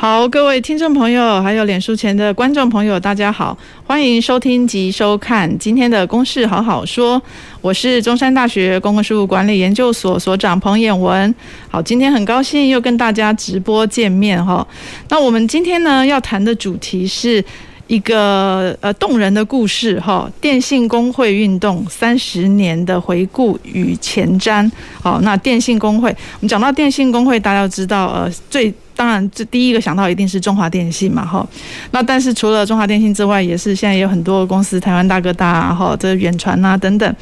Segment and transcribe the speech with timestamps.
[0.00, 7.20] 好，各位听众朋友，还有脸书前的观众朋友，大家好，欢迎收听及收看今天的《公事好好说》，
[7.60, 11.34] 我是中山大学公共事务管理研究所所长彭衍文。
[11.68, 14.64] 好，今天很高兴又跟大家直播见面哈。
[15.08, 17.44] 那我们今天呢要谈的主题是
[17.88, 24.70] 一个呃动人的故事哈，电信工会运动三十年的回顾与前瞻。
[25.02, 28.72] 好，那电信工会，我们讲到电信工会，大家都知道呃最。
[28.94, 31.46] 当然，这第一个想到一定是中华电信嘛，哈。
[31.92, 37.16] 那但是除了中华电信之外，也是现在也有很多公司，台湾大哥大啊，哈，这远传啊等等，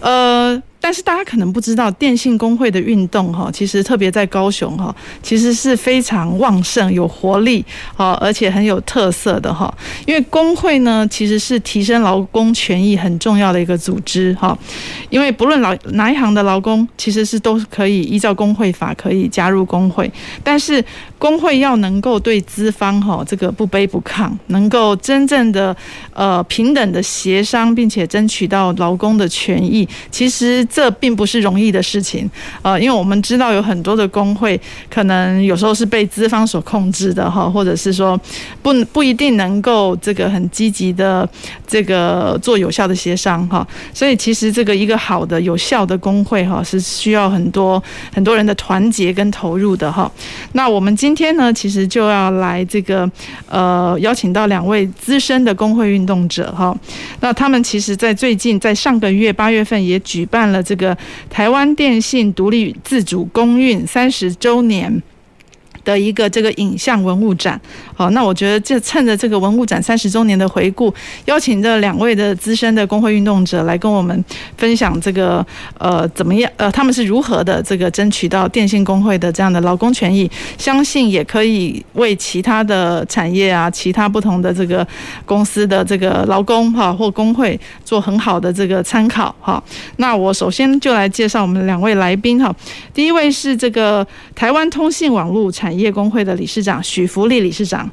[0.00, 0.62] 呃。
[0.86, 7.64] 但是大家可能不知道，电信工会的运动哈，其实特别在高雄哈，其实是非常旺盛、有活力
[7.96, 9.74] 啊，而且很有特色的哈。
[10.06, 14.56] 因为工会呢，其实是提升劳工权益很重要的一个组织哈。
[15.10, 20.08] 因为不论劳哪一行的劳工，其实是都可以依照工会法可以加入工会，
[20.44, 20.80] 但是
[21.18, 25.76] 工会要能够对资方哈这个不卑不亢，能够真正的
[26.12, 30.64] 呃平等的协商，并且争取到劳工的权益，其实。
[30.68, 32.28] 这并不是容易的事情，
[32.60, 38.20] 呃，因为我们知道有很多的工会可能有时候是被资方所控制的哈，或者是说
[38.62, 41.26] 不不一定能够这个很积极的
[41.66, 50.10] 这个做有效的协商哈，所以其实这个一个好的有效的工会哈是需要很多很多人的团结跟投入的哈。
[50.52, 53.08] 那我们今今天呢，其实就要来这个
[53.48, 56.76] 呃邀请到两位资深的工会运动者哈，
[57.20, 60.60] 那他们其实在最近在上个月八月份也举办了。
[60.60, 60.98] 这个
[61.30, 65.00] 台湾电信独立自主公运三十周年。
[65.86, 67.58] 的一个这个影像文物展，
[67.94, 70.92] 好，那我觉得就趁着这个文物展三十周年的回顾，
[71.26, 74.24] 邀请这两位的资深的工会运动者来跟我们
[74.56, 75.46] 分享这个
[75.78, 84.84] 呃怎么样呃他们是如何的这个争取到电信工会的这样的劳工权益，相信也可以为其他的产业啊，其他不同的这个
[85.24, 89.62] 公司的这个劳工哈或工会做很好的这个参考哈。
[89.98, 92.52] 那我首先就来介绍我们两位来宾哈，
[92.92, 94.04] 第一位是这个
[94.34, 97.88] 台湾通信网络产业业工会的理事长许福利理事长，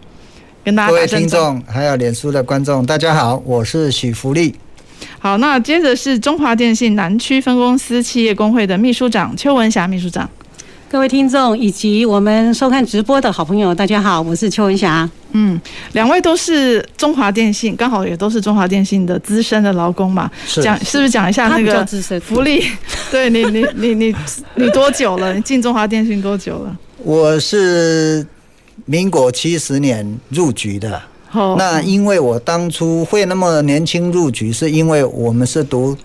[0.64, 0.90] 跟大家。
[0.90, 4.56] 各位听众还有脸书的观众，大家好，我是许福利。
[5.20, 10.30] 好，那接着是中华电信南区分公司企业工会的秘书长邱文霞秘书长。
[10.90, 15.10] 各位听众以及我们收看直播的好朋友，大家好，我是邱文霞。
[15.32, 15.60] 嗯，
[15.94, 20.30] 两位都是中华电信，刚好也都是中华电信的资深的劳工嘛。
[20.62, 21.84] 讲是，是不是讲一下那个
[22.22, 22.64] 福利？
[23.10, 24.16] 对你，你，你，你，
[24.56, 25.34] 你多久了？
[25.34, 26.78] 你进中华电信多久了？
[27.04, 28.26] 我是
[28.86, 31.02] 民国七十年入局的。
[31.34, 31.58] Oh.
[31.58, 35.98] 那因为我当初会那么年轻入局，是因为我们是读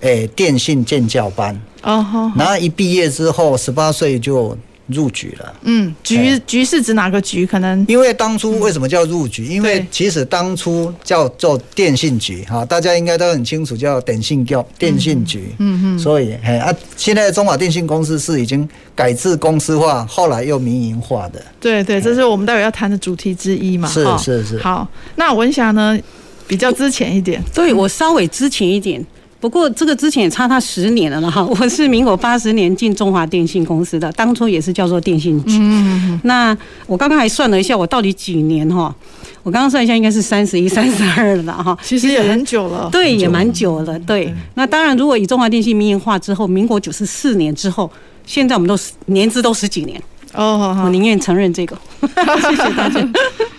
[0.00, 1.60] 诶、欸、电信建教班。
[1.82, 4.56] 然后一毕业之后，十八岁就。
[4.88, 7.44] 入局了，嗯，局局是指哪个局？
[7.46, 9.44] 可能因为当初为什么叫入局？
[9.44, 24.58] 因为其实当初叫做电信局哈，大家应该都很清楚，叫电信叫电信局，嗯嗯，所以哎啊，现在中华电信公司是已经改制公司化，后来又民营化的，对对，这是我们待会要谈的主题之一嘛，是是是。
[24.58, 25.98] 好，那文霞呢，
[26.46, 29.04] 比较之前一点，对我稍微之前一点。
[29.38, 35.58] 不过这个之前也差他十年了哈， 我是民国八十年进中华电信公司的，当初也是叫做电信局。
[35.60, 38.94] 嗯，那我刚刚还算了一下，我到底几年哈？
[39.42, 41.76] 我刚刚算一下，应该是三十一、三十二了哈。
[41.82, 43.98] 其实也很久了，对，也蛮久了。
[44.00, 47.88] 对，那当然，如果以中华电信民营化之后，民国九十四年之后，
[48.24, 50.02] 现在我们都十年资都十几年。
[50.32, 51.78] 哦，好好，我宁愿承认这个。
[52.00, 53.08] 谢谢大家，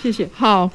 [0.03, 0.27] 谢谢。
[0.33, 0.69] 好，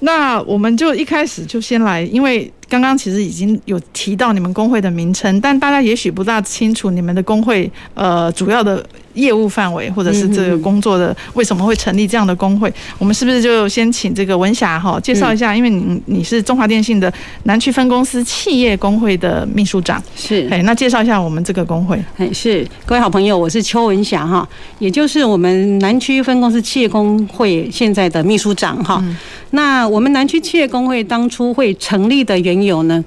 [0.00, 2.52] 那我们就一开始就先来，因为。
[2.72, 8.82] 刚刚其实已经有提到你们工会的名称，但大家也许不大清楚你们的工会呃主要的
[9.12, 12.72] 业务范围，或者是这个工作的为什么会成立这样的工会？
[12.98, 15.54] 我们是不是就先请这个文霞哈介绍一下？
[15.54, 22.02] 因为你你是中华电信的南区分公司企业工会的秘书长，是哎，那介绍一下我们这个工会。
[22.16, 24.48] 哎，是各位好朋友，我是邱文霞哈，
[24.78, 29.04] 也就是我们南区分公司企业工会现在的秘书长哈。
[29.52, 33.02] 那我们南区企业工会当初会成立的缘由呢，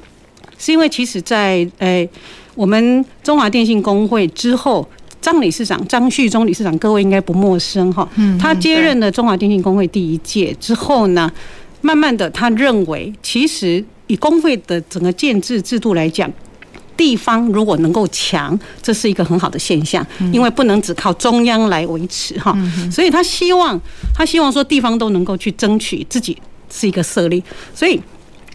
[0.57, 2.09] 是因为其实在诶
[2.55, 4.87] 我们中华电信工会之后，
[5.19, 8.07] 张理事长张旭中理事长，各位应该不陌生哈。
[8.39, 11.31] 他接任了中华电信工会第一届之后呢，
[11.81, 16.31] 慢慢的他认为，其实以工会的整个建制制度来讲，
[16.97, 22.57] 地方如果能够强，这是一个很好的现象，因为不能只靠中央来维持哈。
[22.91, 23.79] 所以他希望，
[24.13, 26.37] 他希望说地方都能够去争取自己
[26.71, 27.43] 是一个设立，
[27.73, 27.99] 所以。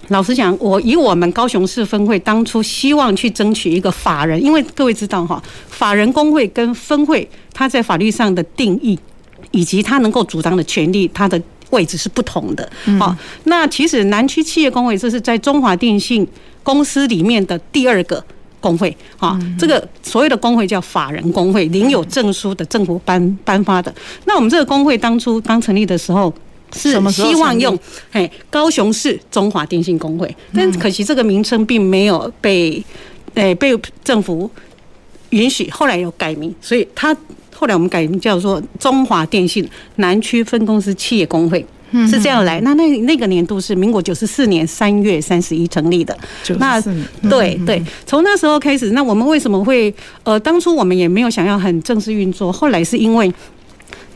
[0.09, 8.99] 老实讲，我以我们高雄市分会当初希望去争取一个法人，因为各位知道哈，法人工会跟分会，它在法律上的定义
[9.53, 11.41] 以及它能够主张的权利，它的
[11.71, 12.71] 位置是不同的。
[12.99, 16.27] 好，那其实南区企业工会这是在中华电信
[16.63, 18.25] 公司里面的第二个
[18.61, 18.97] 工会。
[19.19, 23.95] 啊，这个所谓的工会叫法人工会，领有证书的政府颁颁发的。
[24.25, 26.33] 那我们这个工会当初刚成立的时候。
[26.73, 27.77] 是希望用
[28.13, 32.81] 嘿高雄市中华电信工会，但可惜这个名称并没有被
[33.35, 34.49] 诶被政府
[35.31, 37.13] 允许，后来又改名，所以他
[37.61, 41.62] 后来我们改名叫做中华电信南区分公司企业工会，
[42.09, 42.59] 是这样来。
[42.62, 46.17] 那那那个年度是民国九十四年三月三十一成立的，
[46.59, 46.81] 那
[47.29, 53.31] 对对，从那时候开始，那我们为什么会呃当初我们也没有想要很正式运作，后来是因为。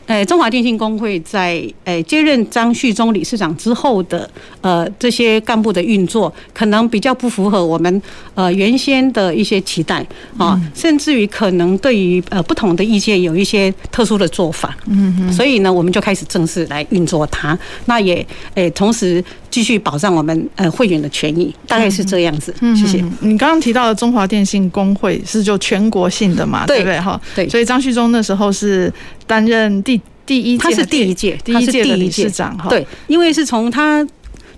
[0.07, 4.29] 诶，中华电信工会在诶接任张旭忠理事长之后的
[4.61, 8.01] 呃这些干部的运作，可能比较不符合我们
[8.35, 10.05] 呃原先的一些期待
[10.37, 14.77] 啊，甚至于可能对于呃不同的意见有一些特殊的做法。
[14.85, 15.33] 嗯嗯。
[15.33, 17.57] 所以呢，我们就开始正式来运作它。
[17.85, 22.53] 那也诶同时继续保障我们呃会员的权益，大概是这样子。
[22.61, 23.03] 嗯，谢谢。
[23.21, 26.67] 你刚刚提到的中华电信工会是就全国性的嘛？
[26.67, 26.99] 对不对？
[26.99, 27.19] 哈。
[27.35, 27.49] 对。
[27.49, 28.93] 所以张旭忠那时候是
[29.25, 29.94] 担任第。
[30.25, 32.69] 第一届，他是第一届，第一届理事长哈。
[32.69, 34.05] 对，因为是从他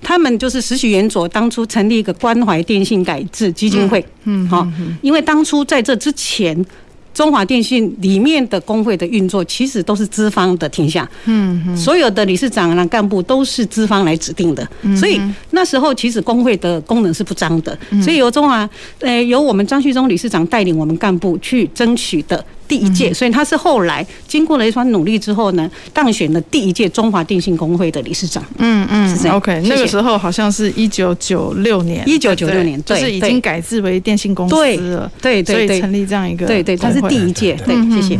[0.02, 4.68] 他们就是时许元佐当初成立一个关怀电信改制基金会，嗯，好，
[5.02, 6.66] 因为当初在这之前。
[7.14, 11.10] 中华电信里面的工会的运作，其实都是资方的天下。
[11.26, 14.64] 嗯，所有的理事长啊、干部都是资方来指定的。
[14.96, 17.76] 所以那时候其实工会的功能是不彰的。
[18.04, 23.12] 所以由中华，呃，由我们张旭忠理事长带领我们干部去争取的第一届。
[23.12, 28.44] 所以他是后来经过了一番努力之后呢，当选了第一届中华电信工会的理事长。
[28.60, 29.36] 嗯嗯，是这样。
[29.36, 35.12] OK，那个时候好像是一九九六年，一九九六年，就是已经改制为电信公司了。
[35.20, 37.02] 对对对，所以成立这样一个，对对，他是。
[37.08, 38.20] 第一届，对，谢谢。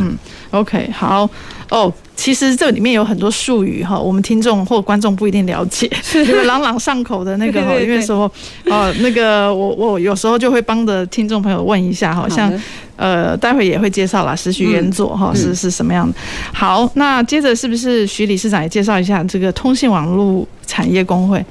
[0.52, 1.30] 嗯，OK，好。
[1.70, 8.32] 哦，其实这里面有很多术语哈，我们听众或观众不一定了解，是因为朗朗上口的那个 哈，因为说
[8.68, 12.50] 哦，那个我我有时候就会帮着听众朋友问一下，好像
[12.96, 16.18] 呃，待会也会介绍啦，时序原作哈是是什么样的。
[16.54, 21.46] 好，那接着是不是徐理事长也介绍一下这个通信网络产业工会？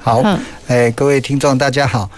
[0.00, 0.20] 好，
[0.66, 2.10] 哎，各位听众大家好，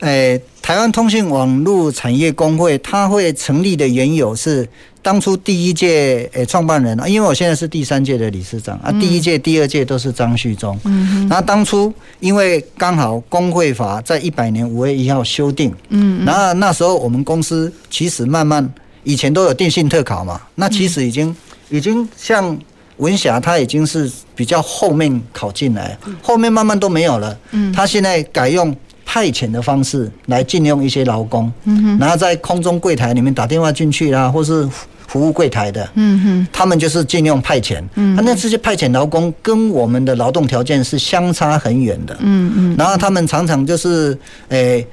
[0.00, 0.38] 哎。
[0.62, 4.64] 台湾通信网络产业工会，它会成立的缘由是
[5.02, 10.78] 当初第一届诶创办人啊，因为我现在是第三届的理事长啊，第一届、第二届都是张旭忠。
[10.84, 18.72] 嗯，然后当初因为刚好工会法在一百年五月一号修订，嗯，然后那时候我们公司其实慢慢
[19.02, 21.34] 以前都有电信特考嘛，那其实已经
[21.68, 22.56] 已经像
[22.98, 27.36] 文霞，他已经是比较后面考进来，后面慢慢都没有了。
[27.50, 28.74] 嗯，他现在改用。
[29.04, 34.66] 派遣的方式来禁用一些劳工，嗯然后在空中柜台里面打电话进去啦，或是
[35.12, 37.82] 服务柜台的，嗯哼他们就是进用派遣。
[37.94, 42.16] 那这些派遣劳工跟我们的劳动条件是相差很远的。
[42.20, 44.16] 嗯嗯然后他们常常就是，
[44.48, 44.86] 诶，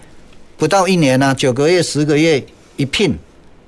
[0.57, 2.43] 不到一年啊，九个月、十个月
[2.75, 3.17] 一聘，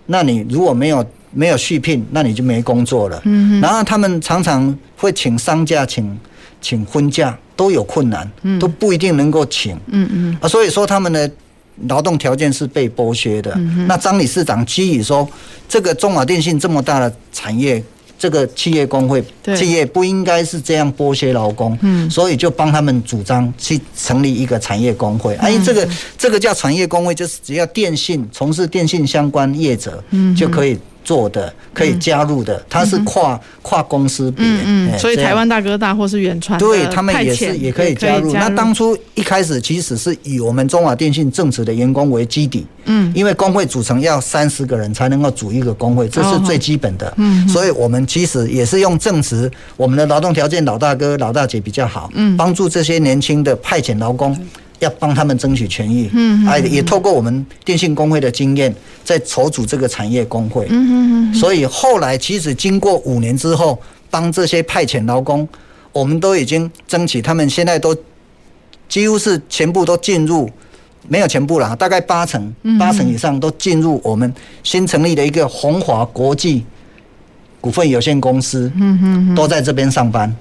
[0.08, 3.22] 那你如果没有没有续聘，那你就没工作了。
[3.24, 6.20] 嗯然后他们常常会请丧假，请
[6.60, 7.38] 请婚假。
[7.54, 8.28] 都有困难，
[8.60, 11.30] 都不一定能够请，嗯嗯啊，所以说他们的
[11.88, 13.54] 劳动条件是被剥削的。
[13.88, 15.28] 那张理事长基于说，
[15.68, 17.84] 这个中华电信这么大的产业，
[18.20, 19.24] 这个企业工会
[19.56, 25.36] 企业不应该是这样剥削劳工，嗯，所以就帮他们主张去成立一个产业工会。
[25.36, 25.88] 哎，这个
[26.18, 30.78] 这个叫产业工会，就是只要电信从事电信相关业者，嗯，就可以。
[31.04, 38.32] 做的可以加入的，它是跨跨公司别，嗯嗯，所以台湾大哥大或是远传，对他们也是也可以加入。
[38.34, 54.38] 那当初一开始其实是以我们中华电信正职的员工为基底，嗯，因为工会组成要三十个人才能够组一个工会，这是最基本的，嗯，所以我们其实也是用正职，我们的劳动条件老大哥老大姐比较好，嗯，帮助这些年轻的派遣劳工。
[54.82, 58.74] 要帮他们争取权益，嗯，哎，也透过我们电信工会的经验，
[59.04, 65.48] 在筹组这个产业工会，嗯，所以后来其实经过五年之后，帮这些派遣劳工，
[65.92, 67.96] 我们都已经争取，他们现在都
[68.90, 70.50] 几乎是全部都进入
[71.08, 74.34] 没有全部了，大概八成，八成以上都进入我们
[74.64, 76.66] 新成立的一个宏华国际
[77.62, 80.36] 股份有限公司，嗯嗯，都在这边上班。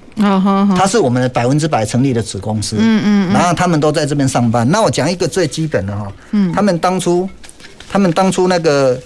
[0.76, 4.68] 他是我们的百分之百成立的子公司，嗯嗯，然后他们都在这边上班。
[4.70, 7.28] 那我讲一个最基本的哈，嗯，他们当初，
[7.88, 8.98] 他们当初那个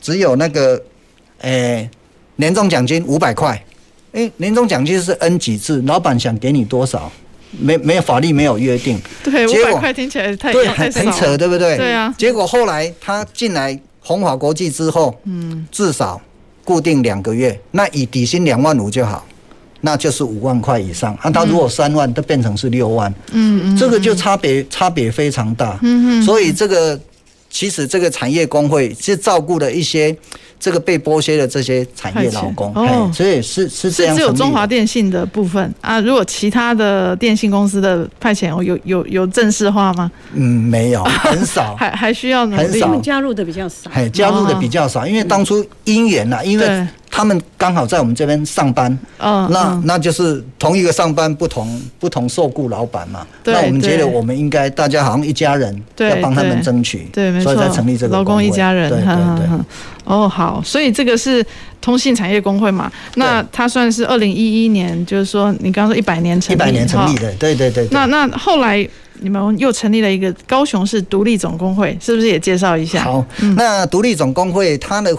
[0.00, 0.80] 只有那个，
[1.40, 1.90] 诶，
[2.36, 3.62] 年终奖金五百块，
[4.12, 7.10] 诶，年终奖金是 N 几次，老板想给你多少？
[7.58, 11.76] 没没有法律没有约定，对，五百块听起来太对很很扯，对不对？
[11.76, 12.12] 对啊。
[12.18, 16.20] 结果后来他进来红华国际之后，嗯，至少
[16.66, 19.24] 固定两个月，那以底薪两万五就好，
[19.82, 21.16] 那就是五万块以上。
[21.22, 26.22] 那他如果三万，都变成是六万，嗯嗯，这个就差别差别非常大，嗯嗯。
[26.24, 27.00] 所以这个
[27.56, 30.14] 其实这个产业工会是照顾了一些。
[30.58, 34.16] 这个被剥削的这些产业劳工，哦，所以是是这样。
[34.16, 40.10] 只有中华电信的部分啊，如果其他的电信公司的派遣有有有正式化吗？
[40.32, 46.86] 嗯，没有， 很少，还还需要很少加入的比较少，加入的比较少，因为当初因缘呐，因为。
[47.16, 53.26] 他们刚好在我们这边上班，哦，那那就是同一个上班，不同不同受雇老板嘛。
[53.44, 58.90] 那我们觉得我们应该大家好像一家人，要帮他们争取，对，没错，所以才成立这个劳工一家人。
[58.90, 59.06] 对对
[59.38, 59.64] 对。
[60.04, 61.44] 哦，好，所以这个是
[61.80, 62.92] 通信产业工会嘛？
[63.14, 67.88] 那它算是二零一一年，就是说你刚刚说一百年成立，一百年成立的，对对对。
[67.90, 68.86] 那那后来
[69.20, 73.02] 你们又成立了一个高雄市独立总工会，是不是也介绍一下？
[73.02, 73.24] 好，
[73.56, 75.10] 那独立总工会它的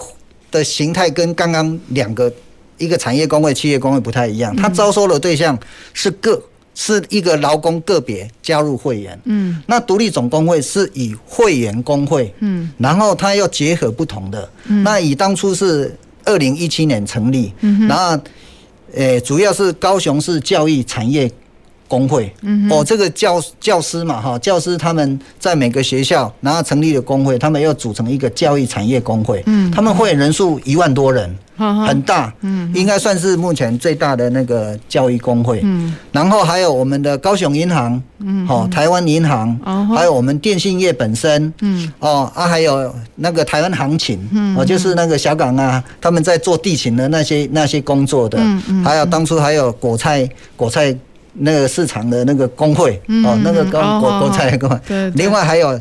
[0.50, 2.32] 的形态跟刚刚两个。
[2.80, 5.58] 一个产业工会、企业工会不太一样，它招收的对象
[5.92, 6.40] 是个
[6.76, 9.20] 是一个劳工个别加入会员。
[9.24, 14.48] 嗯，那独立总工会是以会员工会，嗯，然后它要结合不同的。
[14.66, 15.92] 嗯，那以当初是
[16.24, 18.22] 二零一七年成立，嗯，然后，
[18.92, 21.28] 诶，主要是高雄市教育产业
[21.88, 22.32] 工会。
[22.42, 29.42] 嗯，哦，这个教教师嘛，哈，教师他们在每个学校，然后成立了工会，他们要组成一个教育产业工会。
[29.46, 31.34] 嗯，他们会员人数一万多人。
[31.58, 50.96] 很大，嗯，应该算是目前最大的那个教育工会，嗯，然后还有我们的高雄银行，嗯，哦，台湾银行，哦，还有我们电信业本身，嗯，哦，啊，还有那个台湾行情，嗯，哦，就是那个小港啊，他们在做地勤的那些那些工作的，嗯嗯，还有当初还有果菜果菜
[51.34, 55.78] 那个市场的那个工会，哦，那个果果果菜工会，对，另外还有。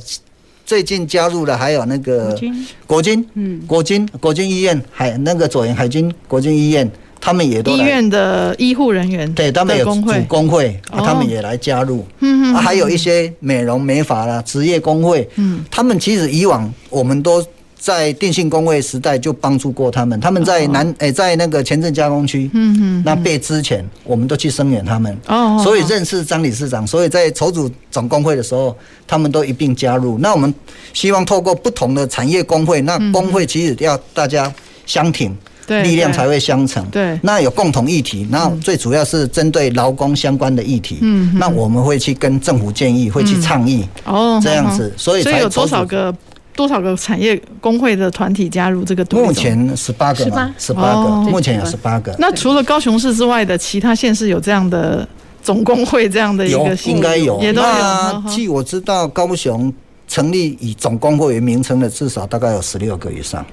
[0.65, 2.37] 最近加入了还有那个
[2.85, 17.41] 国军，嗯，国军国军医院海那个左营海军国军医院，他们也都医院的医护人员，对，他们有组工会，他们也来加入，嗯嗯，还有一些美容美发啦职业工会，嗯，他们其实以往我们都。
[17.87, 28.75] 在电信工会时代就帮助过他们，他们在南诶，在那个前镇加工区，嗯嗯，那被资遣，我们都去声援他们，哦，所以认识张理事长，所以在筹组总工会的时候，
[29.07, 30.17] 他们都一并加入。
[30.17, 30.53] 那我们
[30.91, 34.53] 希望透过不同的产业工会，那工会其实要大家
[34.85, 35.33] 相挺，
[35.65, 37.17] 对，力量才会相成，对。
[37.23, 46.13] 那有共同议题，那最主要是针对劳工相关的议题，嗯，那我们会去跟政府建议，会去倡议，哦，这样子，所以才有多少个？
[46.57, 49.05] 多少个产业工会的团体加入这个？
[49.11, 52.13] 目前十八个，十八十八个，目前有十八个。
[52.17, 55.07] 那除了高雄市之外的其他县市有这样的
[55.43, 56.75] 总工会这样的一个？
[56.85, 57.67] 应该有，也都有。
[57.67, 59.71] 那据我知道，高雄
[60.07, 63.45] 成立以总工会为名称的至少大概有十六个以上。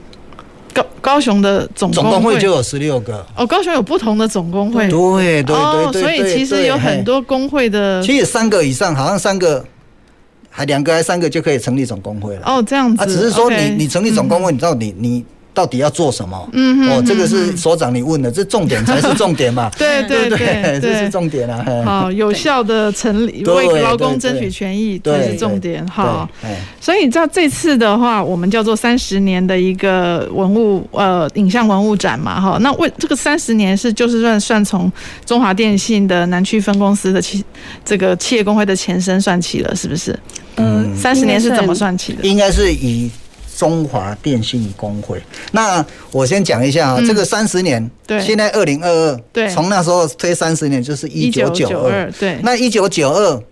[0.73, 3.25] 高高雄的总总工会就有十六个。
[3.37, 4.89] 哦，高雄有不同的总工会。
[4.89, 6.03] 对对对对。
[6.03, 8.03] 所以其实有很多工会的。
[8.03, 9.63] 其实三个以上，好像三个。
[10.57, 12.43] 还两个还三个就可以成立总工会了。
[12.47, 13.03] 哦，这样子。
[13.03, 15.25] 啊，只是说你你成立总工会，你知道你你。
[15.55, 16.49] 到底要做什么？
[16.53, 19.71] 嗯哦，这个是所长你问的，这重点才是重点嘛？
[19.79, 21.65] 对 对对，这是重点啊！
[21.85, 25.87] 好，有效的成立为劳工争取权益，这是重点。
[25.87, 26.29] 好，
[26.81, 32.59] 所以在这次的话，我们叫做三十年的一个文物呃影像文物展嘛，哈。
[32.61, 34.91] 那为这个三十年是就是算算从
[35.25, 37.45] 中华电信的南区分公司的企
[37.85, 40.19] 这个企业工会的前身算起了，是不是？
[40.57, 42.25] 嗯，三十年是怎么算起的？
[42.27, 43.09] 应该是以。
[43.57, 53.43] 中华电信工会，那我先讲一下啊，这个三十年，对，现在二零二二，对，从那时候推三十年就是一九九二，对，那一九九二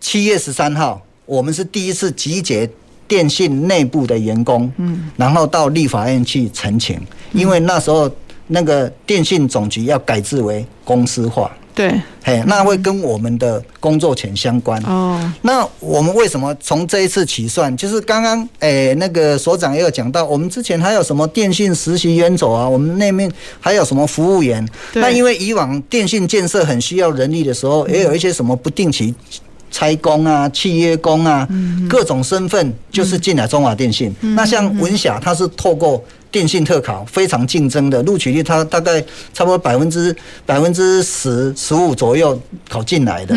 [0.00, 2.68] 七月十三号，我们是第一次集结
[3.06, 7.00] 电信内部的员工，嗯，然后到立法院去陈情，
[7.32, 8.10] 因为那时候
[8.48, 11.50] 那个电信总局要改制为公司化。
[11.80, 14.78] 对，嘿，那会跟我们的工作权相关。
[14.82, 17.74] 哦，那我们为什么从这一次起算？
[17.74, 24.62] 就是刚刚诶，那个所长也有讲到，我们之前还有什么电信实习员走啊，我们那面还有什么服务员。
[24.92, 29.14] 那因为以往电信建设很需要人力的时候，也有一些什么不定期
[29.70, 31.48] 差工啊、契约工啊，
[31.88, 34.14] 各种身份就是进来中华电信。
[34.20, 39.00] 那像文霞，他是透过电信特考，非常竞争的录取率，它大概
[39.34, 40.14] 差不多百分之
[40.46, 43.34] 百分之十十五左右考进来的。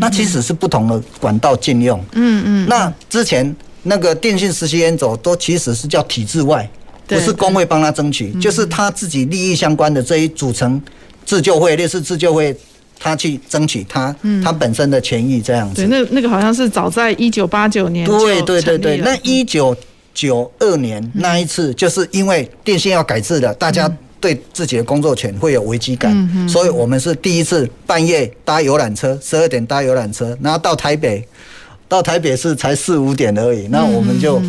[0.00, 1.98] 那其实是不同的管道禁用。
[2.12, 2.68] 嗯嗯。
[2.68, 6.68] 那之前那个电信实习员走，都其实是叫体制外，
[7.06, 10.80] 不是工会帮他争取，就是他自己利益相关的这一组成
[11.24, 12.56] 自救会，类似自救会。
[12.96, 15.84] 他去争取他他本身的权益，这样子。
[15.84, 18.06] 对，那那个好像是早在一九八九年。
[18.06, 19.76] 对对对对，那一九
[20.14, 23.90] 九二年那一次，就是因为电信要改制了，大家
[24.20, 31.26] 对自己的工作权会有危机感，所以我们是第一次半夜搭游览车，十二点搭游览车，然后到台北，
[31.88, 34.40] 到台北市才四五点而已，那我们就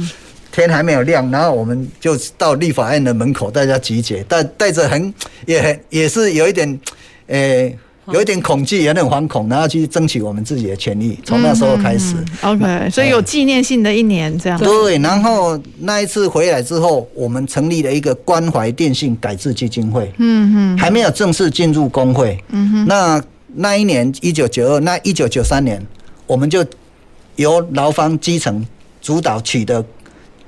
[0.52, 5.14] 天还没有亮，然后我们就到立法院的门口，大家集结，带带着很
[5.46, 6.80] 也很也是有一点，
[7.28, 7.78] 诶。
[8.12, 11.18] 有一点恐惧，有点惶恐，然后去争取我们自己的权益。
[11.24, 14.60] 从那时候开始、，OK，所以有纪念性的一年这样。
[14.60, 20.12] 对，然后那一次回来之后，我们成立了一个关怀电信改制基金会。
[20.18, 22.38] 嗯哼，还没有正式进入工会。
[22.50, 23.24] 嗯哼，那
[23.56, 25.82] 那一年一九九二，那一九九三年，
[26.28, 26.64] 我们就
[27.38, 28.66] 由劳方基层
[29.02, 29.84] 主导取得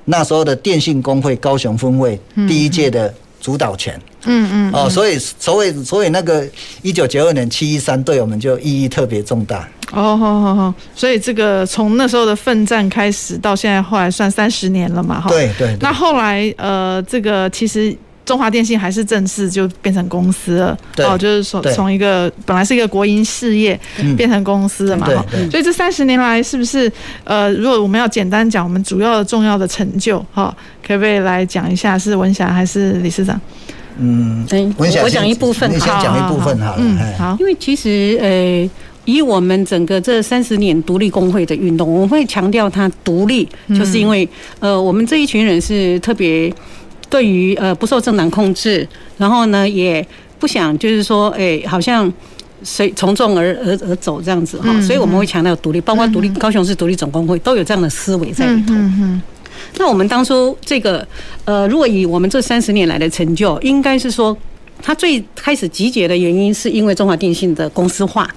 [0.04, 4.00] 那时候的电信工会高雄分会第一届的主导权。
[4.24, 6.46] 嗯嗯哦，所以所以所以那个
[6.82, 9.68] 一九九二年七一三对我们就意义特别重大。
[9.92, 15.30] 哦，好好好，所以这个从那时候的奋战开始到现在，后来算三十年了嘛，哈。
[15.30, 15.76] 对对。
[15.80, 17.96] 那后来呃，这个其实
[18.28, 23.78] 中华电信还是正式就变成公司了，哦，就是从从一个本来是一个国营事业
[24.18, 25.24] 变成公司了嘛，哈。
[25.50, 26.92] 所以这三十年来是不是
[27.24, 30.54] 呃，如果我们要简单讲我们主要的重要的成就，哈，
[30.86, 31.98] 可不可以来讲一下？
[31.98, 33.40] 是文霞还是理事长？
[33.98, 36.76] 嗯，我讲一部分，你先讲一部分好了。
[36.78, 37.34] 嗯，好。
[37.40, 38.70] 因为其实，呃，
[39.06, 44.28] 以我们整个这三十年独立工会的运动，我们会强调它独立，就是因为，
[44.60, 46.52] 呃，我们这一群人是特别
[47.10, 48.86] 对于呃不受政党控制，
[49.16, 50.06] 然后呢，也
[50.38, 52.12] 不想就是说，哎，好像
[52.62, 58.74] 随从众而而而走这样子哈，所以我们会强调独立，包括独立高雄市独立总工会都有这样的思维在里头。
[59.76, 61.06] 那我们当初这个，
[61.44, 64.36] 呃，如果以我们这三十年来的成就，应该是说，
[64.80, 68.28] 它最开始集结的原因，是因为中华电信的公司化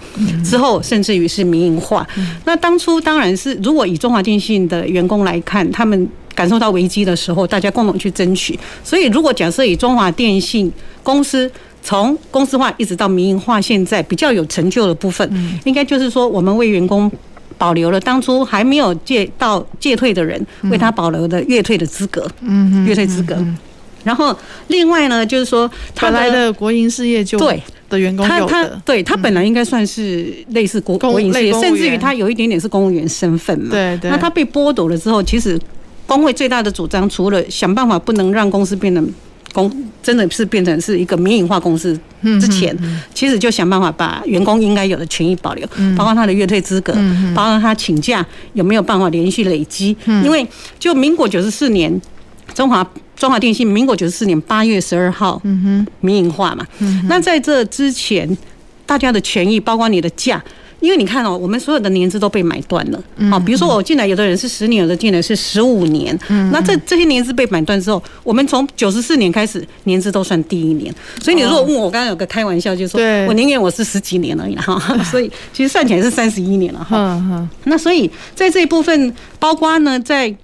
[0.44, 2.06] 之后，甚至于是民营化。
[2.46, 8.60] 那当初当然是，如果以中华电信的员工来看，他们感受到危机的时候，大家共同去争取。
[8.84, 10.72] 所以，如果假设以中华电信
[11.04, 11.50] 公司
[11.84, 17.12] 从公司化一直到民营化，现在比较有成就的部分，应该就是说，我们为员工。
[17.58, 23.38] 保留了当初还没有借到借退的人为他保留的月退的资格，嗯，月退资格。
[24.04, 24.36] 然后
[24.70, 33.70] 另外呢，就是说他本来的国营事业就对的员工，他他对他本来应该算是类似国国营事业，甚至于他有一点点是公务员身份嘛。
[33.70, 34.10] 对对。
[34.10, 35.60] 那他被剥夺了之后，其实
[36.12, 39.14] 工会最大的主张，除了想办法不能让公司变成。
[39.54, 39.70] 公
[40.02, 42.00] 真的是变成是一个民营化公司
[42.40, 42.74] 之前，
[43.14, 46.94] 其实就想办法把员工应该有的权益保留，包括他的月退资格，
[47.36, 49.94] 包括他请假有没有办法连续累积。
[50.06, 50.48] 因为
[50.80, 52.02] 就民国九十四年，
[52.54, 55.42] 中华中华电信民国九十四年八月十二号，
[56.00, 56.66] 民营化嘛。
[57.10, 58.38] 那在这之前，
[58.86, 60.42] 大家的权益，包括你的假。
[60.82, 63.02] 因为你看哦，我们所有的年资都被买断了。
[63.30, 66.18] 好，比如说我进来，有的人是十年，有的进来是十五年。
[66.28, 70.94] 嗯那这这些年资被买断之后，我们从九十四年开始，年资都算第一年。
[71.22, 74.78] 所以你如果问我，我刚刚有个开玩笑，就是说我宁愿我是十几年而已哈。
[75.06, 77.48] 所以其实算起来是三十一年了哈。
[77.66, 80.36] 那所以在这一部分，包括呢，在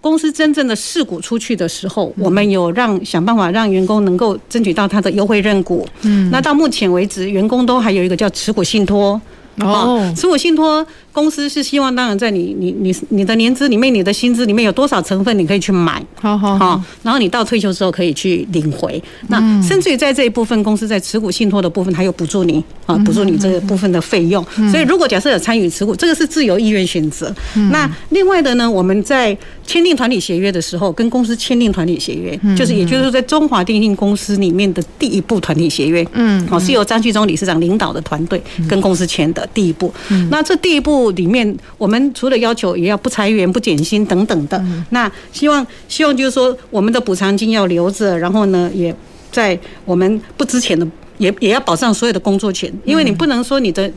[0.00, 5.86] 公司真正的释股出去的时候，我们有让想办法让员工能够争取到他的优惠认股。
[6.02, 6.28] 嗯。
[6.32, 9.20] 那到目前为止，员工都还有一个叫持股信托。
[9.60, 10.86] 哦，持股信托
[11.18, 19.02] 公司是希望，当然在你你你你的年资里面，你的薪资里面有多少成分，你可以去买，好好好，然后你到退休之后可以去领回。
[19.26, 24.44] 那甚至于在这一部分，公司在持股信托的部分它有补助你啊，补助你这个部分的费用。
[24.70, 27.34] 所以如果假设有参与持股，这个是自由意愿选择。
[27.72, 39.44] 那另外的呢，我们在签订团体协约的时候，跟公司签订团体协约，就是也就是说，在中华电信公司里面的第一步团体协约，嗯，好，是由张旭忠理事长领导的团队跟公司签的。
[39.52, 39.92] 第一步，
[40.30, 44.62] 那这第一步里面，我们除了要求也要不裁员、不减薪等等的。
[44.90, 48.94] 那希望希望就是说，我们的补偿金要留着，然后呢，也
[49.30, 50.86] 在我们不值钱的，
[51.18, 53.90] 也也要保障所有的工作权，因为你不能说你的，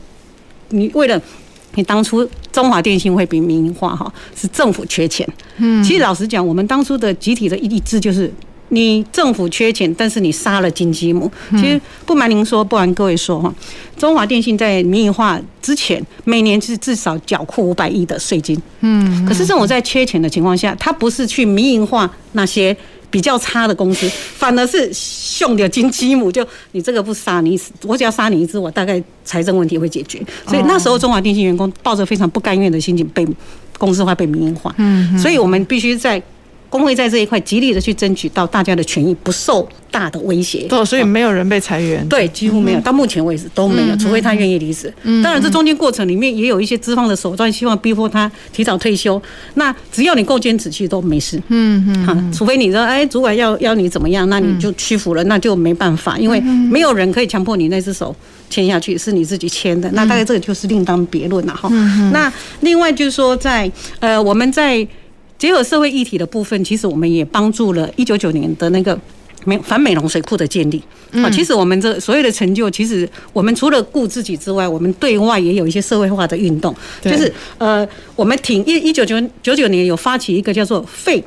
[0.70, 1.20] 你为了
[1.74, 5.28] 你当初中华电信会比民营化哈，是政府缺钱。
[5.58, 8.32] 嗯，其实老实讲，我们当初的集体的意志就是。
[8.72, 11.30] 你政府缺钱，但是你杀了金鸡母。
[11.50, 13.54] 其实不瞒您说，不瞒各位说哈，
[13.98, 18.60] 中华电信在民营化之前，每年是至少缴库五百亿的税金。
[18.80, 22.74] 嗯，可是这种在缺钱的情况下，他不是去民营化那些
[23.10, 26.32] 比较差的公司，反而是凶掉金鸡母。
[26.32, 30.18] 就你这个不杀你，我只要杀你一只，我大概财政问题会解决。
[30.46, 33.28] 所以那时候中华电信员工抱着非常不甘愿的心情被
[33.76, 34.74] 公司化、被民营化。
[34.78, 36.22] 嗯，所以我们必须在。
[36.72, 44.90] 工会在这一块极力的去争取到大家的权益不受大的威胁，对，所以没有人被裁员，对，几乎没有，到目前为止都没有，除非他愿意离职。
[45.22, 49.20] 当然，这中间过程里面也有一些资方的手段，希望逼迫他提早退休。
[49.52, 51.36] 那只要你够坚持，其实都没事。
[51.48, 58.16] 嗯嗯，哈，除非你说，哎，主管要要你怎么样，那你就屈服了，那就没办法，因为没有人可以强迫你那只手
[58.48, 59.90] 签下去，是你自己签的。
[59.92, 61.68] 那大概这个就是另当别论了哈。
[62.14, 64.88] 那另外就是说，在呃，我们在。
[65.42, 68.96] 结合社会议题的部分，其实我们也帮助了一九九年的那个
[69.44, 70.80] 美反美容水库的建立。
[71.14, 76.72] 啊，其实我们这所有的成就，其实我们除了顾自己之外，我们对外也有一些社会化的运动。
[77.02, 81.20] 就是呃，我们挺一一九九九九年有发起一个叫做废，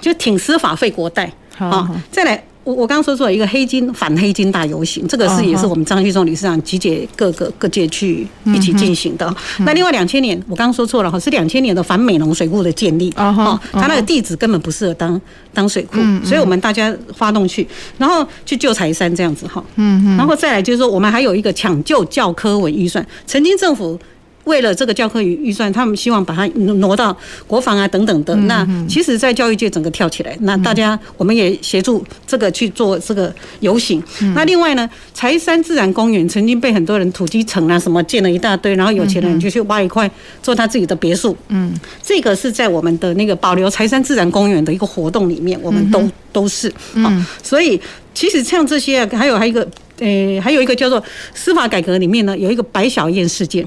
[0.00, 1.28] 就挺司法废国代。
[1.56, 2.44] 好，再来。
[2.70, 9.34] 我我刚刚说错一个黑金反黑金大游行，这个是也是我们张旭忠理事长集结各个各界去一起进行的。
[9.58, 13.12] 那另外两千年，我刚刚说错了哈，是两千年的反美浓水库的建立。
[13.16, 15.20] 哦，它那个地址根本不适合当
[15.52, 17.66] 当水库，所以我们大家发动去，
[17.98, 19.62] 然后去救财山这样子哈。
[19.76, 23.98] 嗯嗯，然后再来就是说，我们还有一个抢救教科文预算，曾经政府。
[24.44, 28.34] 为了这个教科预算，他们希望把它挪到国防啊等等的。
[28.36, 34.02] 那其实，在教育界整个跳起来，那大家我们也协助这个去做这个游行。
[34.34, 40.10] 那另外呢，柴山自然公园曾经被很多人土鸡城啊什么建了一大堆，然后有钱人就去挖一块
[40.42, 41.36] 做他自己的别墅。
[41.48, 41.72] 嗯，
[42.02, 46.72] 这个是在我们的那个保留柴山自然公园的一个活动里面，我们都都是。
[46.94, 47.80] 嗯，所以
[48.14, 51.02] 其实像这些，还有还有一个，呃，还有一个叫做
[51.34, 53.66] 司法改革里面呢，有一个白小燕事件。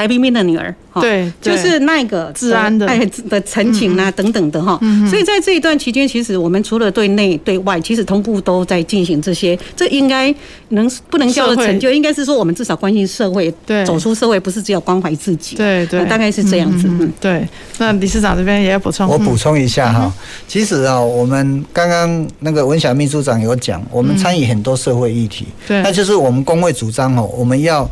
[0.00, 1.00] 白冰冰的女儿，哈。
[1.00, 2.86] 对，就是那个治安的。
[2.86, 10.34] 爱的陈情啊等等的哈，所以在这一段期间，其实我们除了对内对外，其实同步都在进行这些，这应该
[10.70, 11.90] 能不能叫做成就？
[11.90, 16.88] 应该是说我们至少关心社会，对，走出社会不是只有关怀自己，对对，大概是这样子。
[16.88, 17.46] 嗯，对。
[17.78, 20.12] 那理事长这边也要补充，我补充一下哈，
[20.48, 27.88] 其实啊，我们刚刚那个文晓秘书长有讲，我们参与很多社会议题，对，那就是我们工会主张哦，我们要。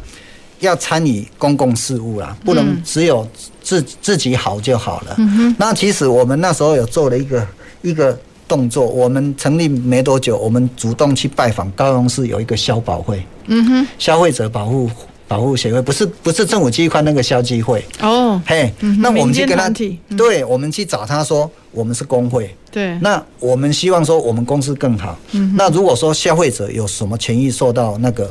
[0.61, 3.27] 要参与公共事务啦，不能只有
[3.63, 5.17] 自自己好就好了。
[5.57, 7.47] 那其实我们那时候有做了一个
[7.83, 8.19] 一个
[8.49, 14.91] 动作，我们成立没多久，我们主动去拜访高雄市有一个消保会，嗯哼，消费者保护
[15.29, 17.85] 保护协会，不是不是政府机关那个消基会。
[18.01, 19.71] 哦，嘿，那我们去跟他，
[20.17, 25.17] 对，我们去找他说，我们是工会，对，那我们希望说我们公司更好，
[25.55, 28.29] 那如果说消费者有什么权益受到那个。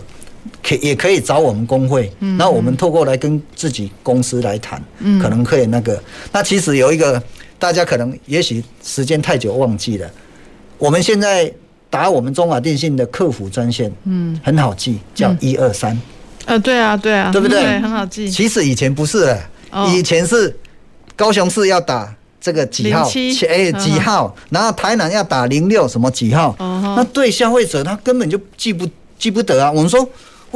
[0.64, 4.82] 可也可以找我们工会，那我们透过来跟自己公司来谈，
[5.22, 6.02] 可能可以那个。
[6.32, 7.22] 那其实有一个，
[7.58, 10.10] 大家可能也许时间太久忘记了。
[10.78, 11.52] 我们现在
[11.90, 16.00] 打我们中华电信的客服专线，嗯，很好记，叫一二三。
[16.46, 17.80] 呃，对啊，对啊，对不对？
[17.80, 18.30] 很好记。
[18.30, 19.40] 其实以前不是的，
[19.94, 20.56] 以前是
[21.16, 23.10] 高雄市要打这个几号，
[23.50, 26.56] 哎几号，然后台南要打零六什么几号。
[26.60, 29.72] 那对消费者他根本就记不记不得啊。
[29.72, 30.08] 我们说。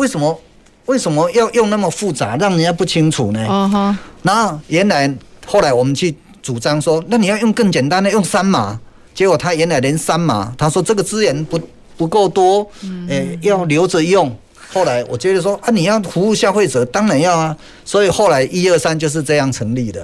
[0.02, 0.42] 为什么
[0.88, 3.46] 为什么要用那么复杂，让人家不清楚呢？
[3.48, 3.96] 哦哈。
[4.24, 5.14] 然后原来
[5.46, 8.80] 后来我们去主张说，那你要用更简单的，用三码。
[9.14, 11.60] 结果他原来连三码，他说这个资源不
[11.96, 12.68] 不够多，
[13.08, 14.36] 诶，要留着用。
[14.74, 17.56] 后来我觉得说啊，你要服务消费者，当然要啊。
[17.86, 20.04] 所以后来一二三就是这样成立的。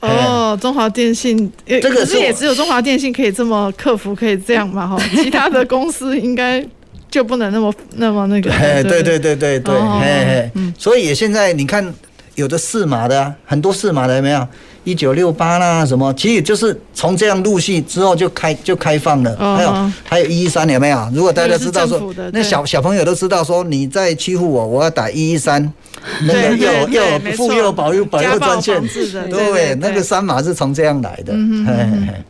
[0.00, 4.86] 哦，中华电信，这个是也只有中华电信可以这么克服，可以这样嘛？
[4.86, 6.62] 哈， 其他的公司应该。
[7.10, 9.18] 就不能那么那么那个，对对对？
[9.18, 11.92] 对对对，嘿嘿，所以现在你看，
[12.34, 14.46] 有的四码的啊，很多四码的有没有？
[14.82, 16.10] 一九六八啦，什么？
[16.14, 19.36] 其实就是从这样陆续之后就开就开放了。
[19.36, 21.10] 还有还有一一三有没有？
[21.12, 25.62] 如果大家知道说，那小小朋友都知道说你在欺负我，我要打一一三，
[26.24, 27.02] 那个幼幼
[27.36, 28.82] 妇幼保育保育专线，
[29.28, 31.34] 对，那个三码是从这样来的。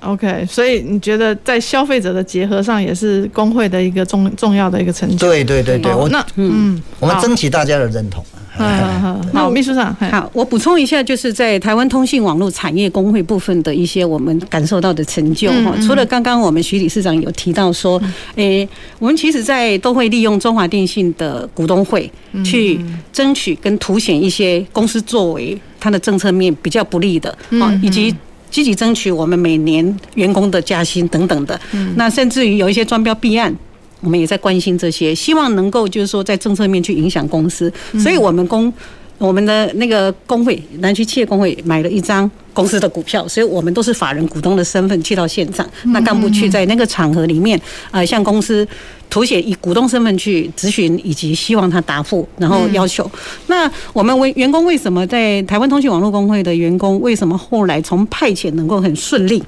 [0.01, 5.29] OK，所以你觉得在消费者的结合上也是工会的一个重重要的一个成就。
[5.29, 8.25] 对对对对，我那嗯，我们争取大家的认同。
[8.50, 15.75] 好好， 好，秘书长，好，我补充一下，就是在台湾通信网络产业工会部分的一些我们感受到的成就哈。
[15.87, 18.01] 除了刚刚我们徐理事长有提到说，
[18.37, 18.69] 诶，
[18.99, 22.11] 我们其实在都会利用中华电信的股东会
[22.45, 22.81] 去
[23.13, 28.15] 争取跟凸显一些公司作为它的政策面比较不利的啊，以及。
[28.51, 31.61] 积极争取我们每年员工的加薪等等的。
[31.71, 33.55] 嗯，那甚至于有一些专标备案，
[34.01, 37.73] 我们也在关心这些，希望能够就是说在政策面去影响公司。
[37.99, 38.73] 所以我们公
[39.19, 45.69] 我们的那个工会南区企业工会买了一张公司的股票，所以我们都是法人股东的身份去到现场。
[45.85, 47.61] 那干部去在那个场合里面，
[47.91, 48.67] 呃，向公司。
[49.11, 53.11] 凸显以股东身份去咨询，以及希望他答复，然后要求。
[53.49, 59.43] 那我们为员工为什么在台湾通讯网络工会的员工为什么后来从派遣能够很顺利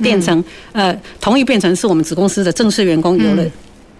[0.00, 3.44] 变成呃同意变成是我们子公司的正式员工有了。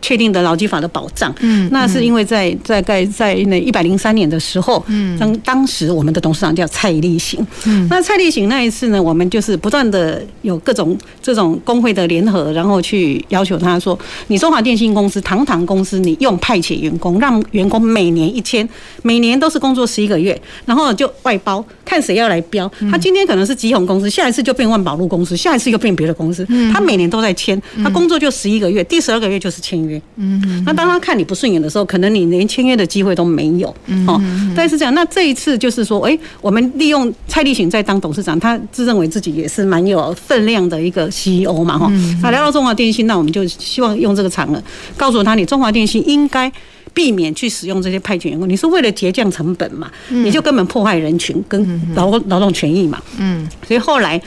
[0.02, 18.68] 确定的劳基法的保障，嗯，那是因为在在在在那一百零三年的时候，嗯，当当时我们的董事长叫蔡立行，嗯，那蔡立行那一次呢，我们就是不断的有各种这种工会的联合，然后去要求他说，你中华电信公司堂堂公司，你用派遣员工，让员工每年一签，
[19.02, 30.00] 每年都是工作十一个月，然后就外包，看谁要来标，他今天可能是吉鸿公司，下一次就变万宝路公司，下一次又变别的公司，他每年都在签，他工作就十一个月，第十二个月就是签约。
[30.16, 33.68] 嗯，那当他看你不顺眼的时候，可能你连签约的机会都没有。
[34.06, 34.20] 哦，
[34.54, 41.90] 但是这样，那这一次就是说，哎，我们利用蔡立行在当董事长，他自认为自己也是蛮有分量的一个 CEO 嘛，哈。
[42.22, 44.62] 他来到中华电信，那我们就希望用这个场合
[44.96, 46.50] 告诉他，你中华电信应该
[46.92, 49.90] 避免去使用这些派遣员工，你是为了节降成本嘛？
[50.08, 53.02] 你就根本破坏人群跟劳劳动权益嘛。
[53.18, 54.20] 嗯，所以后来。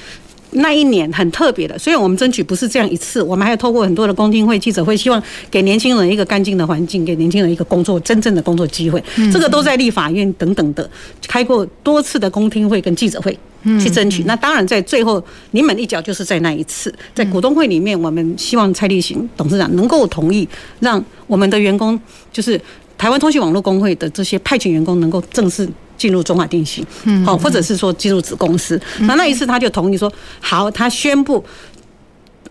[0.51, 9.03] 那一年很特别的，所以我们争取不是这样一次，我们还要透过很多的公听会、记者会，希望给年轻人一个干净的环境，给年轻人一个工作真正的工作机会。
[9.31, 10.89] 这个都在立法院等等的
[11.27, 13.37] 开过多次的公听会跟记者会
[13.79, 14.23] 去争取。
[14.23, 20.47] 那当然在最后临门一脚就是在那一次，在股东会里面，我们希望蔡立行董事长能够同意，
[20.79, 21.99] 让我们的员工
[22.33, 22.59] 就是
[22.97, 25.69] 台湾通讯网络工会的这些派遣员工能够正式。
[25.99, 26.83] 进入中华电信，
[27.23, 31.45] 好，或者是说进入子公司，那那一次他就同意说好，他宣布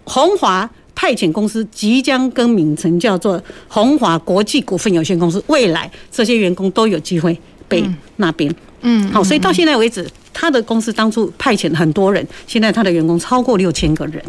[0.04, 7.82] 红华派遣公司即将更名成叫做红华国际股份有限公司，未来这些员工都有机会被
[8.16, 10.06] 那边，嗯，好，所以到现在为止。
[10.40, 14.22] 他的公司当初派遣很多人，现在他的员工超过六千个人，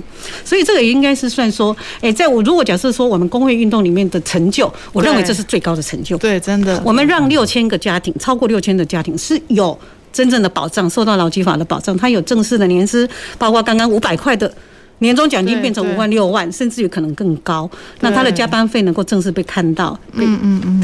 [0.43, 6.17] 所以这个也应该是算说，哎，在我如果假设说我们工会运动里面的成就，我认为这是最高的成就。
[6.17, 9.77] 对，真的，我们让六千个家庭，超过六千的家庭是有
[10.11, 14.51] 真正的保障，受到劳基法的保障，他有正式的年资，包括刚刚五百块的。
[14.99, 17.69] 年终奖金变成五万六万，甚至有可能更高。
[18.01, 20.25] 那他的加班费能够正式被看到，被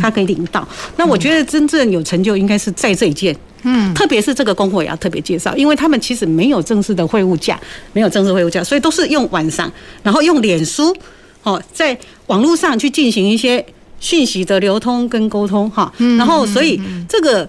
[0.01, 0.67] 他可以领到。
[0.97, 7.59] 那我觉得真正有成就应该是在这一件，嗯，特别是这个工会也要特别介绍，因为他们其实没有正式的会务价，
[7.93, 10.95] 没有正式会务价，所以都是用晚上，然后用脸书，
[11.43, 11.97] 哦，在
[12.27, 13.63] 网络上去进行一些
[13.99, 17.47] 讯息的流通跟沟通，哈，然后所以这个。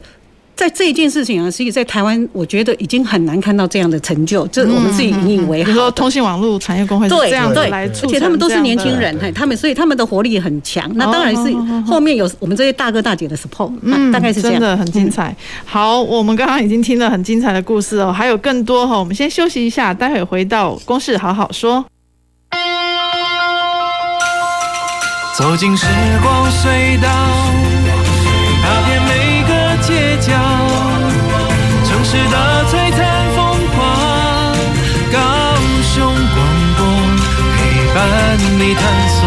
[0.56, 4.46] 在这一件事情啊，实际在台湾，我觉得已经很难看到这样的成就。
[4.46, 5.66] 这我们自己引以为豪。
[5.66, 10.90] 比如说，通信网络产业工会是这样子来，而且他们都是年轻人，他们所以他们的活力很强。
[10.94, 14.58] 那当然是后面有我们这些大哥大姐的 support，嗯，大概是这样。
[14.58, 15.36] 真的很精彩。
[15.66, 21.84] 好，我们刚刚已经听了很精彩的故事哦，还有更多哈，我们先休息一下，待会回到公事好好说。
[25.36, 25.86] 走进时
[26.22, 27.08] 光隧道，
[32.30, 32.34] 的
[32.70, 32.98] 璀璨
[33.34, 33.36] 风
[33.74, 33.76] 光，
[35.12, 35.16] 高
[35.94, 36.38] 雄广
[36.76, 36.78] 播
[37.56, 37.58] 陪
[37.94, 37.96] 伴
[38.58, 39.18] 你探索。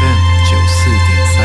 [0.00, 1.38] FM 九四点三，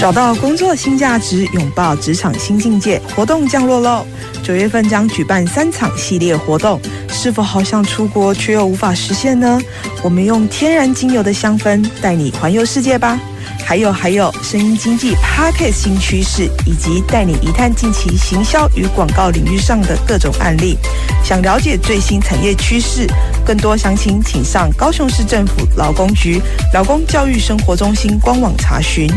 [0.00, 3.00] 找到工作新价值，拥抱职场新境界。
[3.16, 4.06] 活动降落喽！
[4.42, 6.78] 九月份将举办三场系列活动，
[7.24, 9.58] 是否好想出国却又无法实现呢？
[10.02, 13.18] 我们用天然精油的香氛带你环游世界吧！
[13.64, 20.76] 还有还有，声音经济 Podcast 新趋势，以及带你一探近期行销与广告领域上的各种案例。
[21.24, 23.06] 想了解最新产业趋势，
[23.42, 26.42] 更多详情请上高雄市政府劳工局
[26.74, 29.10] 劳工教育生活中心官网查询。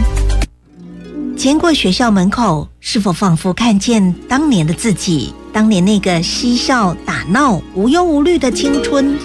[1.35, 5.33] 经过学校门口，是否仿佛看见当年的自己？
[5.57, 9.17] 当年那个嬉笑打闹、无忧无虑的青春，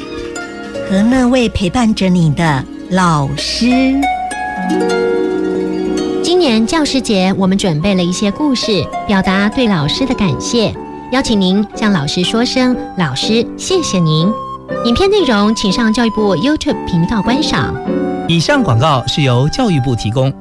[0.88, 3.66] 和那位陪伴着你的老师。
[6.22, 10.74] 今年教师节，我们准备了一些故事，表达对老师的感谢，
[11.12, 14.26] 邀请您向老师说声“老师，谢谢您”。
[14.88, 17.74] 影片内容请上教育部 YouTube 频道观赏。
[18.26, 20.32] 以上广告是由教育部提供。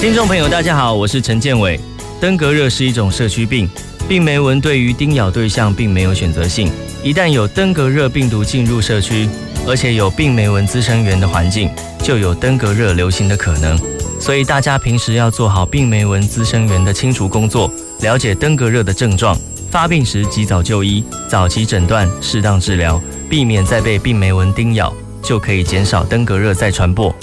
[0.00, 1.78] 听众朋友，大家好，我是陈建伟。
[2.18, 3.68] 登革热是一种社区病，
[4.08, 6.70] 病媒蚊对于叮咬对象并没有选择性。
[7.02, 9.28] 一旦有登革热病毒进入社区，
[9.66, 11.70] 而且有病媒蚊滋生源的环境，
[12.02, 13.78] 就有登革热流行的可能。
[14.18, 19.38] 所以大家平时要做好病媒蚊滋生源的清除工作，了解登革热的症状，
[19.70, 22.98] 发病时及早就医，早期诊断，适当治疗，
[23.28, 24.90] 避免再被病媒蚊叮咬，
[25.22, 27.14] 就可以减少登革热再传播。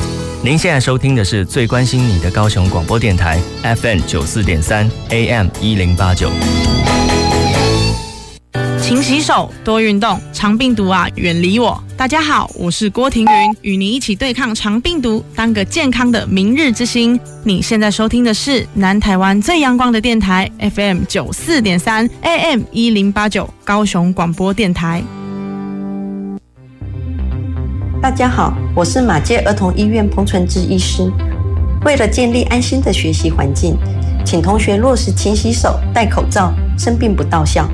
[0.45, 3.39] 您现在收听的是最关心你的高雄广播电台
[3.77, 6.29] FM 九四点三 AM 一零八九。
[8.77, 11.82] 勤洗手，多运动，肠病毒啊，远离我。
[11.95, 17.17] 大家好，我是郭婷云，与你一起对抗肠病毒，当个健康的明日之星。
[17.45, 25.01] 你现在收听的是南台湾最阳光的电台 FM 九四点三 AM 一零八九高雄广播电台。
[28.04, 31.10] 大家好，我是马街儿童医院彭纯志医师。
[31.86, 33.78] 为了建立安心的学习环境，
[34.26, 37.66] 请同学落实勤洗手、戴口罩，生病不到校。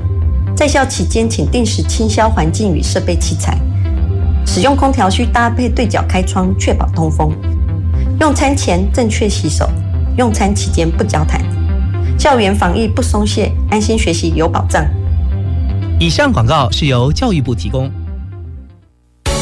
[0.54, 3.58] 在校期间，请定时清消环境与设备器材。
[4.46, 7.32] 使用空调需搭配对角开窗，确保通风。
[8.20, 9.68] 用餐前正确洗手，
[10.16, 11.42] 用餐期间不交谈。
[12.16, 14.86] 校园防疫不松懈，安心学习有保障。
[15.98, 17.90] 以上广告是由教育部提供。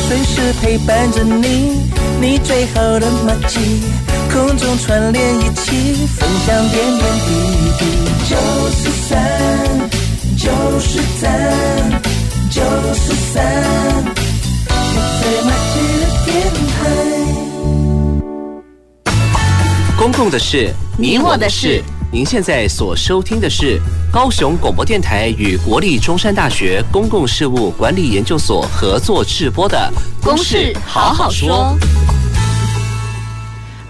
[0.09, 1.83] 随时陪伴着你，
[2.18, 3.61] 你最好的默契，
[4.33, 7.29] 空中串联一起，分享点点滴
[7.79, 7.85] 滴。
[8.27, 8.35] 九
[8.71, 9.12] 四三。
[10.38, 10.49] 九
[10.81, 11.29] 十三，
[12.49, 12.62] 九
[12.94, 13.44] 十三，
[15.21, 16.33] 最默契的电
[16.73, 16.73] 台。
[19.99, 21.85] 公共的事，你我的事。
[22.11, 23.79] 您现在所收听的是
[24.18, 29.78] 高雄广播电台与国立中山大学公共事务管理研究所合作制播的
[30.24, 31.78] 《公事好好说》。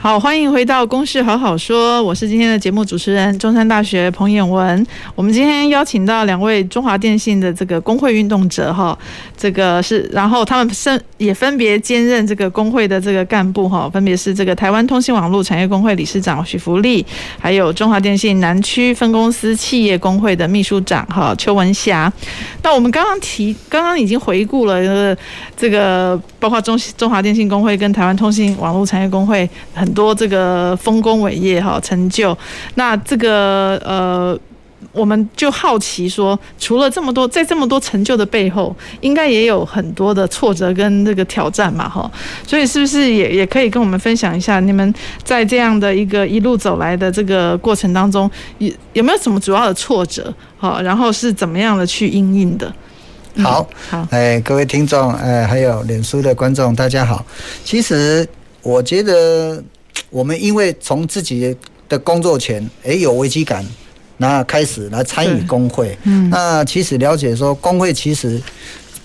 [0.00, 4.86] 好，欢迎回到《公事好好说》，我是今天的节目主持人，中山大学彭渰雯。
[5.16, 8.96] 我们今天邀请到两位中华电信的这个工会运动者，哈，
[9.36, 17.04] 这个是，然后他们分也分别兼任这个工会的这个干部，哈，分别是这个台湾通信网络产业工会理事长许福利，
[17.40, 22.10] 还有中华电信南区分公司企业工会的秘书长，哈，邱文霞。
[22.62, 24.80] 那我们刚刚提，刚刚已经回顾了
[25.56, 29.87] 这个，包括中中华电信工会跟台湾通信网络产业工会很。
[29.88, 32.36] 很多这个丰功伟业哈成就，
[32.74, 34.38] 那这个呃，
[34.92, 42.10] 我们就好奇说，除了这么多，在这么多成就的背后，应该也有很多的挫折跟这个挑战嘛哈，
[42.46, 50.30] 所以是不是也也可以跟我们分享一下，你们在这样的一个一路走来的这个过程当中，有有没有什么主要的挫折？
[50.58, 52.70] 好，然后是怎么样的去应应的？
[53.38, 57.24] 好，好，哎，各位听众，哎，还有脸书的观众，大家好。
[57.64, 58.28] 其实
[58.60, 59.64] 我觉得。
[60.10, 61.54] 我们因为从自己
[61.88, 63.64] 的工作前，诶有危机感，
[64.16, 65.96] 那开始来参与工会。
[66.04, 68.40] 嗯，那其实了解说，工会其实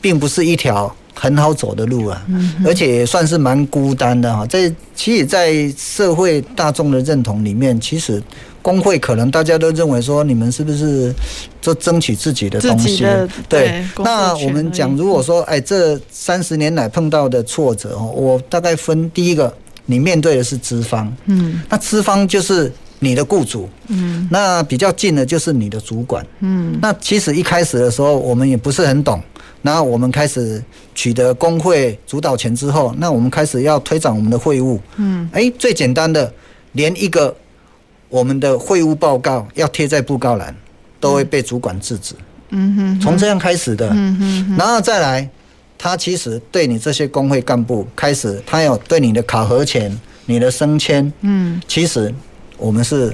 [0.02, 2.26] 并不是一条很好走的路啊，
[2.66, 4.46] 而且也算是蛮孤单的哈。
[4.48, 8.22] 在其实，在社会大众的认同里面，其实
[8.62, 11.14] 工会可能大家都认为说，你们是不是
[11.62, 13.06] 就争取自己的东西？
[13.50, 13.86] 对。
[13.98, 19.54] 那我们讲，如果说哎，这三十年来碰到的挫折哦，我大概分第一个。
[19.86, 29.22] 你面对的是资方，嗯，那资方就是你的雇主，嗯，那比较近的就是你的主管，嗯，那其实一开始的时候我们也不是很懂，
[29.62, 30.64] 然后我们开始
[30.96, 36.32] 取得工会主导权之后，那我们开始要推展我们的会务，嗯，哎，最简单的，
[36.72, 37.36] 连一个
[38.08, 40.56] 我们的会务报告要贴在布告栏，
[41.00, 42.16] 都会被主管制止，
[42.52, 44.18] 嗯哼，从这样开始的，嗯
[44.48, 45.30] 哼，然后再来。
[45.84, 49.94] 他其实对你这些工会干部开始，他有对你的考核前、
[50.28, 52.10] 你的升迁，嗯，其实
[52.56, 53.14] 我们是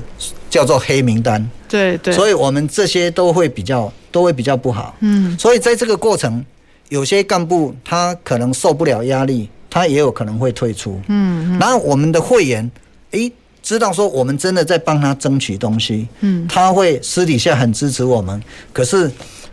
[0.52, 6.46] 叫做黑名单，对对，所以我们这些都会比较都会比较不好，嗯，所以在这个过程，
[6.90, 12.70] 有些干部他可能受不了压力，他也有可能会退出，嗯，然后我们的会员，
[13.14, 13.32] 诶，
[13.64, 18.40] 知道说我们真的在帮他争取东西，嗯，他会私底下很支持我们，
[18.72, 19.12] 可是。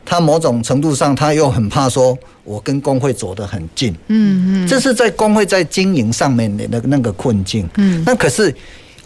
[0.09, 2.17] 他某种程度上，他又很怕说，
[2.47, 8.55] 我跟工会走得很近，嗯嗯，这是在工会在经营上面的那那个困境，嗯，那可是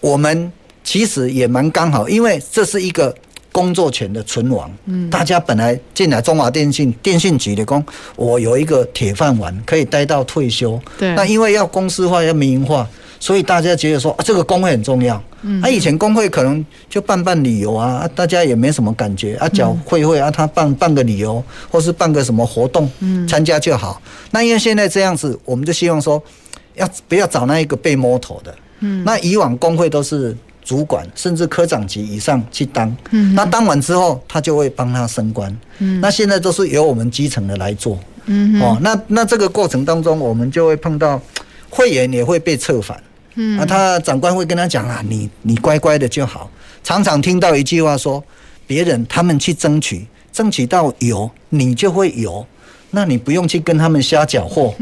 [0.00, 0.52] 我们
[0.84, 3.12] 其实也蛮刚好，因为这是一个
[3.50, 12.88] 工作权的存亡，嗯，大家本来进来中华电信电信局的工，我有一个铁饭碗可以待到退休，对，那因为要公司化要民营化。
[13.22, 15.22] 所以大家觉得说啊，这个工会很重要。
[15.42, 24.00] 嗯，他以前工会可能就办办旅游啊，大家也没什么感觉啊，缴会费啊，他办办个旅游或是办个什么活动，嗯，参加就好。
[24.30, 26.22] 那因为现在这样子，我们就希望说，
[26.74, 28.54] 要不要找那一个被摸头的？
[28.80, 35.54] 嗯，那以往工会都是主管甚至科长级以上去当，嗯，那当完之后，他就会帮他升官。
[35.78, 37.98] 嗯，那现在都是由我们基层的来做。
[38.26, 41.20] 嗯，哦，那那这个过程当中，我们就会碰到
[41.68, 43.02] 会员也会被策反。
[43.40, 46.50] 嗯，啊，他长官会跟他讲啊，你你乖乖的就好。
[46.84, 48.22] 常常听到一句话说，
[48.66, 52.46] 别人他们去争取，争取到有，你就会有。
[52.92, 54.74] 那你不用去跟他们瞎搅和，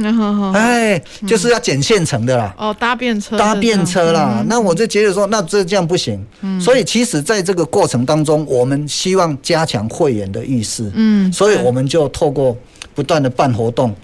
[0.54, 2.54] 哎，就是要捡现成的啦。
[2.56, 4.42] 哦，搭便车，搭便车啦。
[4.48, 6.18] 那我就觉得说，那这这样不行。
[6.58, 10.90] 所以其实在这个过程当中，我们希望加强会员的意识。
[10.94, 12.56] 嗯，所以我们就透过
[12.98, 13.94] 不断的办活动，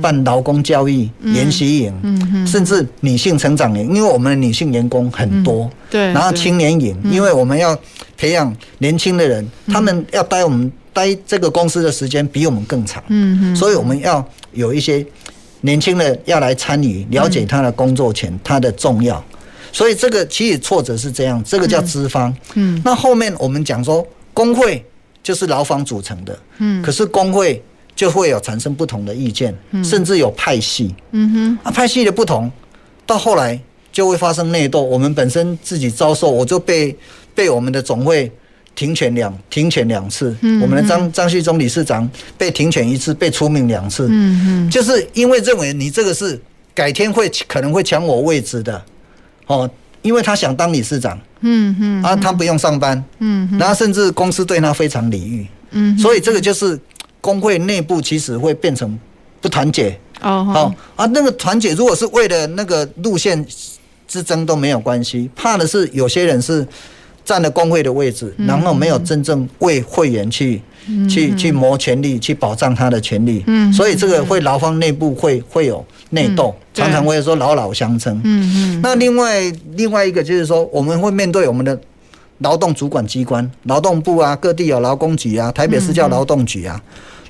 [0.00, 5.68] 办劳工教育研习营，甚至女性成长营，因为我们的女性员工很多。
[5.90, 7.76] 对，然后青年营，因为我们要
[8.16, 10.70] 培养年轻的人，他们要待我们。
[10.94, 13.02] 待这个公司的时间比我们更长，
[13.56, 15.04] 所以我们要有一些
[15.62, 19.20] 年轻的要来参与，了解他的工作权，他的重要。
[19.72, 24.84] 所以这个其实挫折是这样，这个叫资方，嗯，那后面我们讲说工会
[25.20, 27.60] 就是劳方组成的，嗯，可是工会
[27.94, 32.50] 就会有产生不同的意见，甚至有派系，嗯哼，啊，派系的不同，
[33.06, 33.60] 到后来
[33.92, 34.82] 就会发生内斗。
[34.82, 36.96] 我们本身自己遭受，我就被
[37.34, 38.30] 被我们的总会。
[38.76, 46.36] 停权两停权两次，嗯、我们的张张旭忠理事长被停权一次，被除名两次，嗯嗯，就是因为认为你这个是
[46.74, 48.84] 改天会可能会抢我位置的，
[49.46, 49.70] 哦，
[50.02, 56.76] 因为他想当理事长，嗯嗯，啊，他不用上班，嗯，然后甚至公司对他非常礼遇，嗯，所以这个就是
[57.24, 58.98] 工会内部其实会变成
[59.40, 63.42] 不团结，哦，好啊，那个团结如果是为了那个路线
[64.06, 66.66] 之争都没有关系，怕的是有些人是。
[67.26, 73.42] 占了工会的位置，然后没有真正为会员去、嗯、去去谋权利，去保障他的权利。
[73.46, 78.20] 嗯，所以这个会劳方内部会会有内斗，嗯、常常会说老老相称。
[78.24, 78.80] 嗯嗯。
[78.82, 81.80] 那另外另外一个就是说，我们会面对我们的
[82.40, 86.78] 劳动主管机关，劳动部啊，各地有劳工局啊，台北市叫劳动局啊。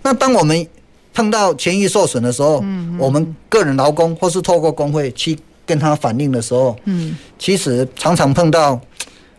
[0.04, 0.66] 嗯、那当我们
[1.12, 5.36] 碰到权益受损的时候，嗯，我们个人劳工或是透过工会去
[5.66, 8.80] 跟他反映的时候，嗯，其实常常碰到。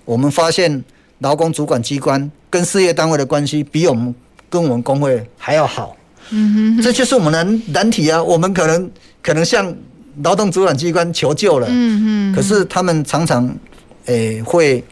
[0.05, 0.83] 我们发现
[1.19, 4.13] 劳工主管机关跟事业单位的关系比我们
[4.49, 5.95] 跟我们工会还要好，
[6.29, 8.21] 嗯哼，这就是我们的难题啊。
[8.21, 8.91] 我们可能
[9.23, 9.75] 可能向
[10.23, 13.53] 劳动主管机关求救了，嗯哼，可是他们常常
[14.05, 14.83] 诶会。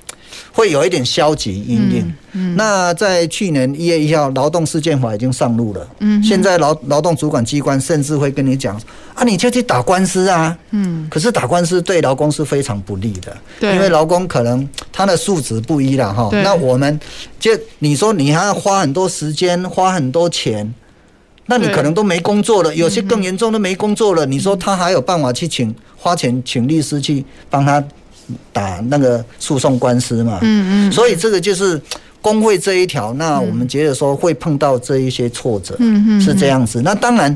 [0.56, 5.88] 会有一点消极阴影，那在去年一月一号，劳动事件法已经上路了。
[6.00, 8.80] 嗯，现在劳劳动主管机关甚至会跟你讲
[9.16, 10.56] 啊，你就去打官司啊。
[10.70, 16.30] 嗯，可是打官司对劳工是非常不利的，对因为劳工可能他的素质不一了哈。
[16.44, 17.00] 那我们
[17.40, 17.50] 就
[17.80, 20.72] 你说你还要花很多时间，花很多钱，
[21.48, 22.76] 那你可能都没工作了。
[22.76, 27.84] 有些更严重都没工作了，你说他还有办法去请花钱请律师去帮他？
[28.52, 31.80] 打那个诉讼官司嘛，嗯嗯，所以这个就是
[32.22, 36.82] 工会这一条，那我们觉得说会碰到这一些挫折，嗯嗯，是这样子。
[36.82, 37.36] 那当然，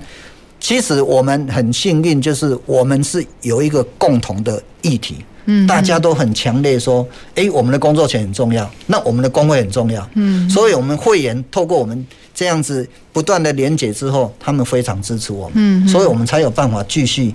[0.59, 17.33] 其实我们很幸运，就是我们是有一个共同的议题，嗯，大家都很强烈说，哎，我们的工作权很重要，那我们的工会很重要，嗯，所以我们会员透过我们这样子不断的连结之后，他们非常支持我们，嗯，所以我们才有办法继续。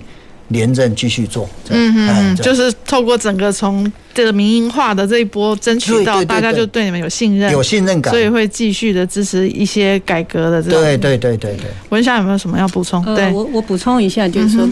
[0.53, 10.79] 连任继续做，嗯嗯，就是透过整个从这个民营化的这一波争取到，大家就对你们有信任，有信任感，所以会继续的支持一些改革的这种。
[10.79, 11.65] 对对对对对。
[11.89, 13.03] 文夏有没有什么要补充？
[13.13, 14.69] 对，我我补充一下，就是说，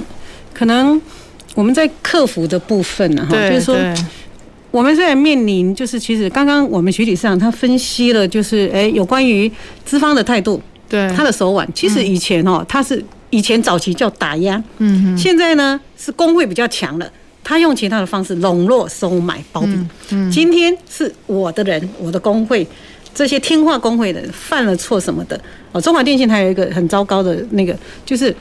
[0.53, 1.01] 可能
[1.55, 3.75] 我们在客服的部分呢，哈，就是说，
[4.69, 9.51] 我们虽然面临，就是其实刚刚我们徐理事长他分析了，就是哎，有关于
[9.83, 13.03] 资方的态度，对他的手腕，其实以前哦，他是。
[13.31, 17.11] 以前早期叫打压，嗯哼，现在呢是工会比较强了，
[17.43, 19.73] 他用其他的方式笼络、收买、包庇。
[20.11, 22.65] 嗯，今天是我的人，我的工会，
[23.15, 27.75] 这些听话工会的人犯了错什么的，哦，中华电信还有一个很糟糕的那个，
[28.05, 28.35] 就是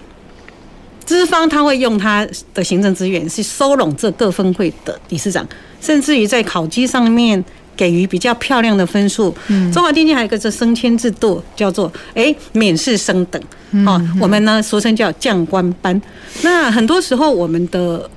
[1.05, 5.49] 资方他会用他的行政资源去收拢这各分会的理事长，
[5.80, 7.43] 甚至于在考绩上面。
[7.81, 9.35] 给予比较漂亮的分数。
[9.49, 13.41] 嗯，中华电信还有一个这升迁制度，叫做哎免试升等。
[13.87, 15.99] 哦，我们呢俗称叫将官班。
[16.43, 18.11] 那很多时候我们的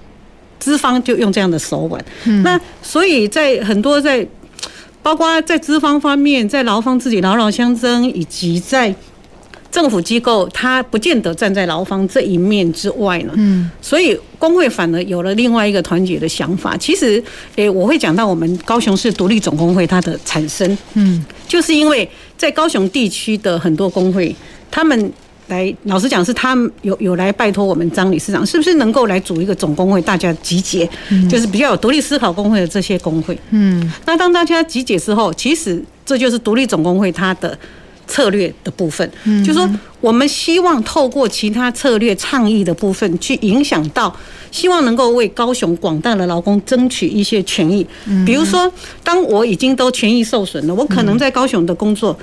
[0.60, 2.06] 资方就用这样的手腕。
[2.44, 4.28] 那所以在很多在，
[5.02, 8.94] 包括在资方方面，在劳方自己牢牢相争，以及在。
[9.74, 16.78] 政府机构它不见得站在劳方这一面之外呢，嗯，所以工会反而有了另外一个团结的想法。
[16.78, 17.22] 其实，
[17.56, 22.08] 诶，我会讲到我们高雄市独立总工会它的产生，嗯，就是因为
[22.38, 24.36] 在高雄地区的很多工会，
[24.70, 25.12] 他们
[25.48, 30.88] 来，老实讲是他们有有来拜托我们张理事长，是不是能够来组一个总工会，大家集结，
[31.28, 37.58] 就是比较有独立思考工会的这些工会，嗯，那当大家集结之后，其实这就是独立总工会它的。
[38.08, 39.10] 策略的部分，
[39.44, 39.70] 就是说
[40.02, 44.14] 我们希望透过其他策略倡议的部分，去影响到，
[44.52, 47.86] 希望能够为高雄广大的劳工争取一些权益。
[48.26, 48.72] 比如说，
[49.04, 52.18] 当我已经都权益受损了，我可能在高雄的工作。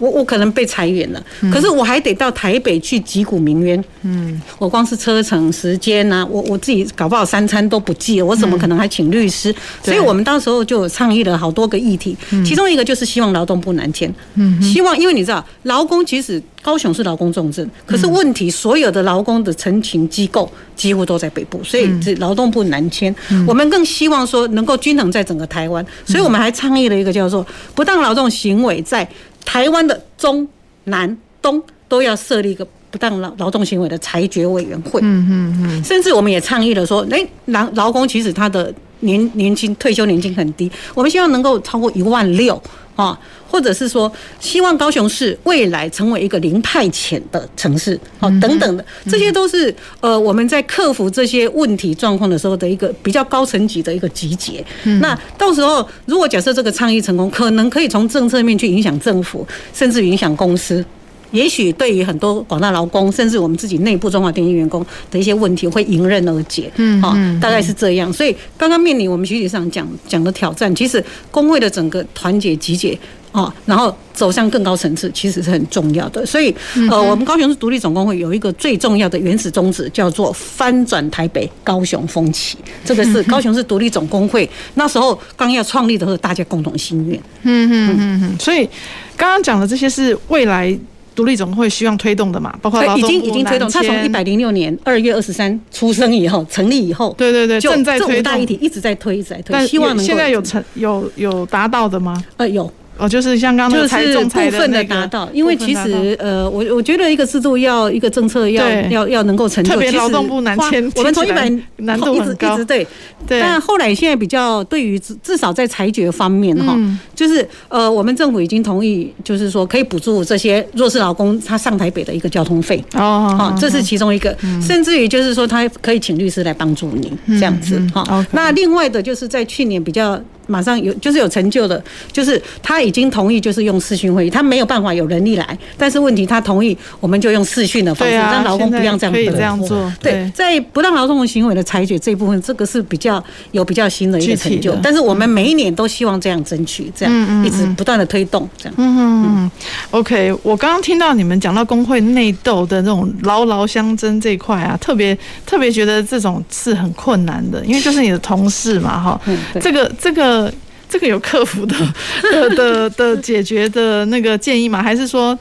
[0.00, 1.22] 我我可能被裁员了，
[1.52, 3.82] 可是我还得到台北去击鼓鸣冤。
[4.02, 9.54] 嗯，我光是车程时间呐，我我自己搞不好三餐都不继，我怎么可能还请律师？
[9.84, 14.12] 所以我们当时候就有倡议了好多个议题，其中一个就是希望劳动部南迁。
[14.34, 23.14] 嗯，希望因为你知道，劳工其实高雄是劳工重镇，可是问题所有的劳工的陈情机构几乎都在北部，所以这劳动部南迁。
[23.46, 29.06] 我们更希望说能够均衡在整个台湾，所以我们还倡议了一个叫做不当劳动行为在。
[29.44, 30.46] 台湾的中
[30.84, 35.00] 南东都要设立一个不当劳劳动行为的裁决委员会。
[35.02, 35.84] 嗯嗯嗯。
[35.84, 42.60] 甚至我们也倡议了说，诶，劳劳工其实他的年年金退休年金很低，我们希望能够超过一万六
[42.96, 43.18] 啊。
[43.50, 54.64] 或者是说，希望高雄市未来成为一个零派遣的城市，好，等等的，这些都是呃我们在克服这些问题状况的时候的一个比较高层级的一个集结。
[55.00, 60.84] 那到时候如果假设这个倡议成功，可能可以从政策面去影响政府，甚至影响公司。
[61.30, 66.70] 也许对于很多广大劳工，甚至我们自己内部中华电信员工的一些问题，会迎刃而解。
[66.76, 68.12] 嗯，好，大概是这样。
[68.12, 72.98] 所以刚刚面临我们学习上讲讲的挑战，其实工会的整个团结集结
[73.32, 76.26] 啊，然后走向更高层次，其实是很重要的。
[76.26, 76.54] 所以
[76.90, 82.58] 呃，我们高雄市独立总工会有一个最重要的原始宗旨，叫做翻转台北高雄风气。
[82.84, 87.16] 这个是高雄市独立总工会那时候刚要创立的时候，大家共同心愿。
[87.42, 88.38] 嗯嗯嗯嗯。
[88.40, 88.68] 所以
[89.16, 90.76] 刚刚讲的这些是未来。
[91.20, 93.70] 独立总会希望推动的嘛，包括已经已经推动。
[93.70, 98.14] 他从一百零六年二月二十三出生以后，成立以后，对对对，正在推动。
[98.14, 99.66] 这五大议题一直在推，一直在推。
[99.66, 102.24] 希望能现在有成有有达到的吗？
[102.38, 102.72] 呃，有。
[103.00, 112.86] 哦，就是像刚刚就是部分的达到，因为其实呃，我我觉得一个制度要一个政策要要要能够成就，特别劳动部难签，我们从一百难度一直一直对
[113.26, 116.78] 对，但后来现在比较对于至至少在裁决方面哈，
[117.14, 128.26] 就是呃，我们政府已经同意，就是说可以补助这些弱势劳工他上台北的一个交通费哦，好，这是其中一个，甚至于就是说他可以请律师来帮助你这样子哈。
[128.32, 130.20] 那另外的就是在去年比较。
[130.50, 139.90] 马上有就是有成就的，就是他已经同意，就是用视讯会议，他没有办法有人力来，但是问题他同意，我们就用视讯的方式，让劳工不要这样可以这样做。
[140.02, 143.22] 对，在不当劳动行为的裁决这一部分，这个是比较
[143.52, 144.74] 有比较新的一个成就。
[144.82, 148.74] 但是我们每一年都希望这样争取，这样一直不断的推动，这样。
[148.78, 149.50] 嗯嗯
[149.90, 159.20] OK，我刚刚听到你们讲到工会内斗的那种牢牢相争这一块啊，特别特别觉得这种是很困难的，因为就是你的同事嘛，哈。
[159.60, 160.39] 这个这个。
[160.88, 161.74] 这个有克服的
[162.32, 164.82] 的的的解决的那个建议吗？
[164.82, 165.36] 还是说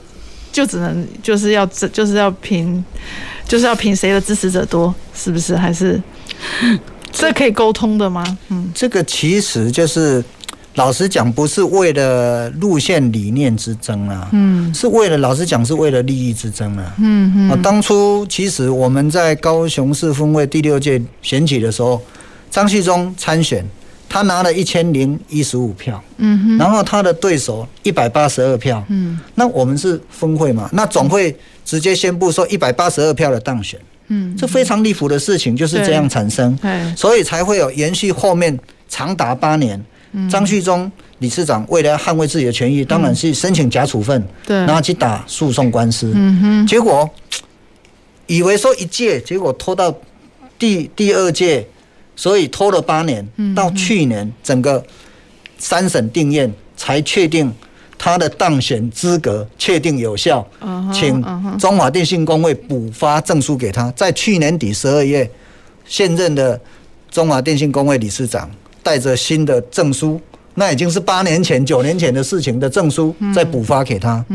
[0.52, 2.84] 就只能就是要就是要凭
[3.48, 4.94] 就是要凭谁的支持者多？
[5.16, 5.56] 是不是？
[5.56, 6.02] 还是
[7.12, 8.24] 这可以沟通的吗？
[8.50, 10.24] 嗯，这个其实就是
[10.76, 17.50] 老实讲，不是为了路线理念之争啊，嗯，是为了老实讲是为了利益之争啊，嗯嗯。
[17.50, 22.00] 啊，当初其实我们在高雄市分会第六届选举的时候，
[22.52, 23.66] 张旭忠参选。
[24.10, 31.34] 他拿了一千零一十五票，嗯哼，然后他的对手一百八十二票，嗯，那我们是峰会嘛，那总会
[31.64, 36.58] 直接宣布说一百八十二票的当选，嗯，这非常离谱的事情就是这样产生，
[36.98, 39.80] 所以才会有延续后面长达八年，
[40.28, 47.08] 张旭忠理事长为了捍卫自己的权益，当然是申请假处分，对，然后去打诉讼官司，嗯哼，结果
[48.26, 49.96] 以为说一届，结果拖到
[50.58, 51.68] 第第二届。
[52.20, 54.84] 所以拖了八年，到去年整个
[55.58, 57.50] 三审定验才确定
[57.98, 60.46] 他的当选资格确定有效，
[60.94, 61.24] 请
[61.58, 63.90] 中华电信工会补发证书给他。
[63.92, 65.32] 在去年底十二月，
[65.86, 66.60] 现任的
[67.10, 68.52] 中华电信工会理事长
[68.84, 70.20] 带着新的证书，
[70.56, 74.26] 那已经是八年前、九年前的事情的证书，再补发给他。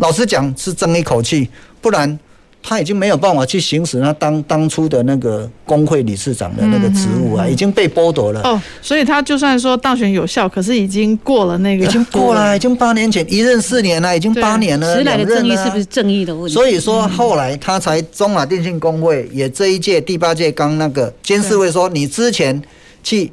[0.00, 1.48] 老实讲是争一口气，
[1.80, 2.18] 不然。
[2.62, 8.40] 他已经没有办法去行使他当当初的那个工会理事长的那个职务啊，已经被剥夺了。
[8.42, 14.94] 哦，所以他就算说当选有效，可是已经过了那个，已经过了，已经八年前一任四年了，已经八年了。
[14.94, 16.54] 迟来的正义是不是正义的问题？
[16.54, 22.62] 所以说后来他才中华电信工会也这一届第八届刚那个监事会说，你之前
[23.02, 23.32] 去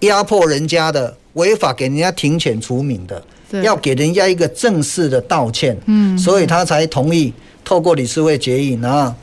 [0.00, 3.20] 压迫人家的，违法给人家停权除名的，
[3.60, 5.76] 要给人家一个正式的道歉。
[5.86, 7.32] 嗯，所以他才同意。
[7.68, 9.14] 透过理事会决议，然后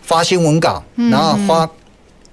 [0.00, 1.68] 发新闻稿，然后发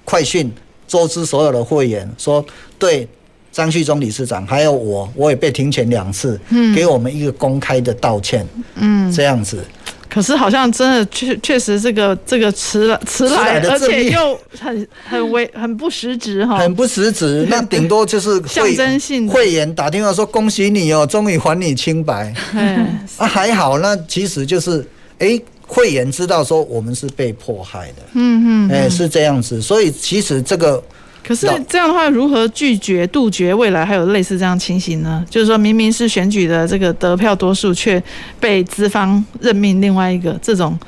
[0.06, 0.50] 快讯，
[0.88, 2.44] 周知所有的会员说，
[2.80, 3.06] 对
[3.52, 6.40] 张旭忠理事长还有我，我也被停前两次，
[6.74, 9.62] 给我们一个公开的道歉，嗯，这样子。
[10.10, 17.46] 可是好像真的确确实这个这个迟来迟来，而且又很很为很不实质哈，很不实质。
[17.52, 22.34] 那顶多就是象征性会员打电话说恭喜你哦，终于还你清白。
[22.54, 24.88] 嗯， 啊还好，那其实就是
[25.20, 25.38] 哎，
[25.68, 28.02] 会员知道说我们是被迫害的。
[28.14, 30.82] 嗯嗯，哎是这样子，所以其实这个。
[31.24, 35.26] 可是这样的话，如何拒绝杜绝未来还有类似这样情形呢？
[35.30, 38.02] 就是说明明是选举的这个得票多数，却
[38.40, 40.80] 被资方任命另外一个，这种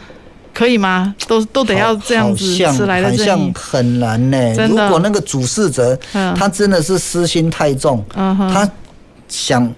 [0.53, 1.13] 可以吗？
[1.27, 4.67] 都都得要这样子迟来的正义，好像很难呢、欸。
[4.67, 8.71] 如果那个主事者他真的是私心太重，他
[9.27, 9.69] 想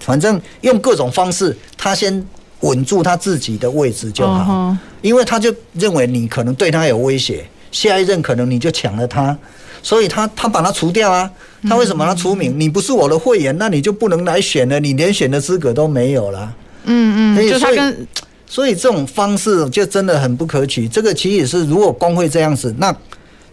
[0.00, 2.22] 反正用各种方式，他先
[2.60, 9.36] 稳住他自己的位置就好，因为他就认为你可能对他有威胁，下一任可能你就抢了他。
[9.82, 11.30] 所以他他把他除掉啊，
[11.66, 12.54] 他为什么把他除名？
[12.60, 16.54] 你不是我的会员，那你就不能来选了，你连选的资格都没有了。
[16.84, 18.06] 嗯嗯，就他跟
[18.46, 20.86] 所以这种方式就真的很不可取。
[20.86, 22.94] 这个其实是如果工会这样子，那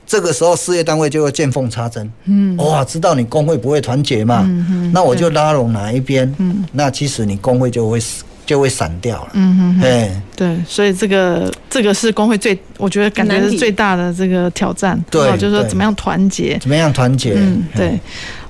[0.06, 2.12] 这个时候事业单位就会见缝插针。
[2.26, 4.42] 嗯，哇，知道你工会不会团结嘛？
[4.46, 6.34] 嗯，那我就拉拢哪一边？
[6.40, 8.24] 嗯，那其实你工会就会死。
[8.48, 9.30] 就会散掉了。
[9.34, 15.00] 嗯哼，对对，所以这个这个是工会最，我觉得感觉是最大的这个挑战。
[15.12, 16.58] 对，就是说怎么样团结？
[16.60, 17.34] 怎么样团结？
[17.36, 18.00] 嗯，对。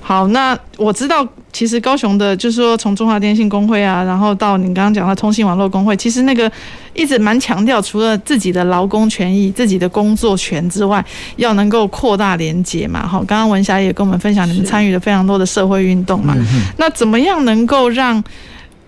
[0.00, 6.50] 好，那我知道，其实高雄的，就是说从中华电信工会啊，然后到你刚刚讲的通信网络工会，其实那个
[6.94, 11.04] 一直蛮强调，除了自己的劳工权益、自己的工作权之外，
[11.36, 13.06] 要能够扩大连结嘛。
[13.06, 16.34] 好，刚刚文霞也跟我们分享，你们参与了非常多的社会运动嘛。
[16.78, 18.22] 那怎么样能够让？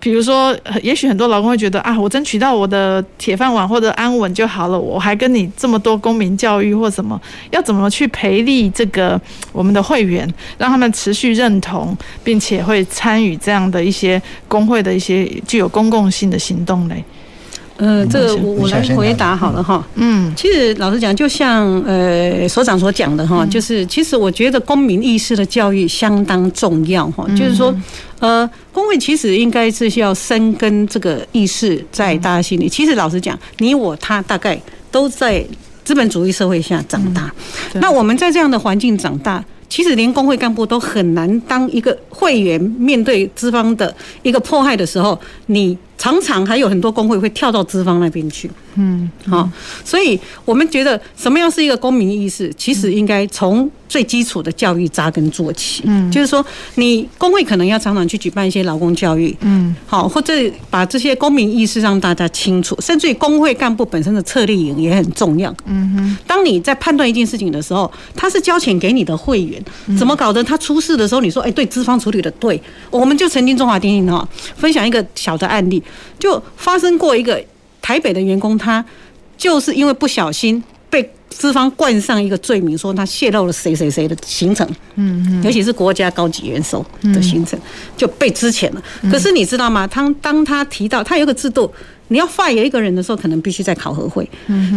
[0.01, 7.21] 比如说，也许很多老公会觉得啊，我争取到我的铁饭碗或者安稳就好了，我还跟你这么多公民教育或什么，
[7.51, 9.21] 要怎么去培力这个
[9.51, 10.27] 我们的会员，
[10.57, 17.03] 让他们持续认同，并且会参与这样的一些工会的一些具有公共性的行动嘞？
[17.77, 19.83] 呃，这个我我来回答好了哈。
[19.95, 27.25] 嗯，其实老实讲，就像呃所长所讲的哈，就是其实我觉得公民意识的教育相当重要哈。
[27.35, 27.73] 就是说，
[28.19, 32.69] 呃，工会其实应该是需要深根这个意识在大家心里。
[32.69, 34.59] 其实老实讲，你我他大概
[34.91, 35.43] 都在
[35.83, 37.33] 资本主义社会下长大，
[37.73, 39.43] 那我们在这样的环境长大。
[39.67, 48.49] 其实连工会干部都很难当一个会员，面对资方的一个迫害的时候，你常常还有很多工会会跳到资方那边去。
[48.73, 49.47] 嗯，好，
[49.85, 52.51] 所以我们觉得什么样是一个公民意识？
[52.57, 55.83] 其实应该从最基础的教育扎根做起。
[55.85, 56.43] 嗯，就是说，
[56.75, 59.35] 你工会可能要常常去举办一些劳工教育。
[59.41, 60.33] 嗯，好，或者
[60.71, 65.53] 把这些公民意识让大家清楚，甚至于工会干部本身的策略营也很重要。
[65.65, 69.61] 嗯哼，当你在判断一件事情的时候，他是交钱给你的会员，
[69.99, 74.25] 怎么搞得他出事的时候，你说，哎，对，资方处理的对，我们就曾经中华电信哈
[74.55, 75.83] 分享一个小的案例，
[76.17, 77.43] 就发生过一个。
[77.83, 78.85] 台北的员工，他
[79.35, 87.59] 就是因为不小心被资方冠上一个罪名，说他泄露了谁谁谁的行程，嗯嗯，尤其是国家高级元首的行程，
[87.97, 88.83] 就被支遣了。
[89.11, 89.87] 可是你知道吗？
[89.87, 91.73] 当当他提到他有个制度。
[92.11, 94.29] 你要 fire 一个人的时候，可能必须在考核会。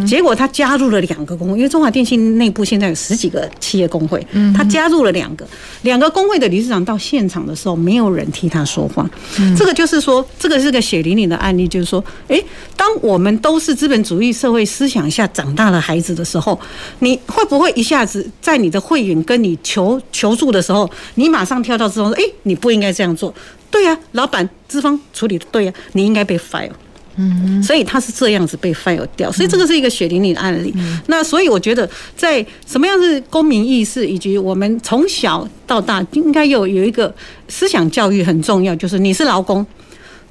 [0.06, 4.24] 结果他加入了两个工会，因为中华电信内部现在有十几个企业工会，
[4.56, 5.44] 他加入了两个，
[5.82, 9.10] 两个工会的理事长到现场的时候，没有人替他说话。
[9.58, 12.40] 这个就是说，这个是个血淋淋的案例，就是说，诶，
[12.76, 16.56] 当我们都是资本主义社会思想下长大的孩子的时候，
[17.00, 23.34] 你会不会一下子在你的会员跟你求求助的时候，你马上跳到资方说，诶，你不应该这样做。
[23.72, 26.70] 对呀，老板，资方处理的对呀，你应该被 fire。
[27.16, 30.74] 嗯，所以他是这样子被 fire 掉，所以这个是一个血淋淋的案例。
[31.06, 37.14] 那所以我觉得，在什么样是公民意识，以及我们从小到大应该有有一个
[37.48, 39.64] 思想教育很重要，就是你是劳工，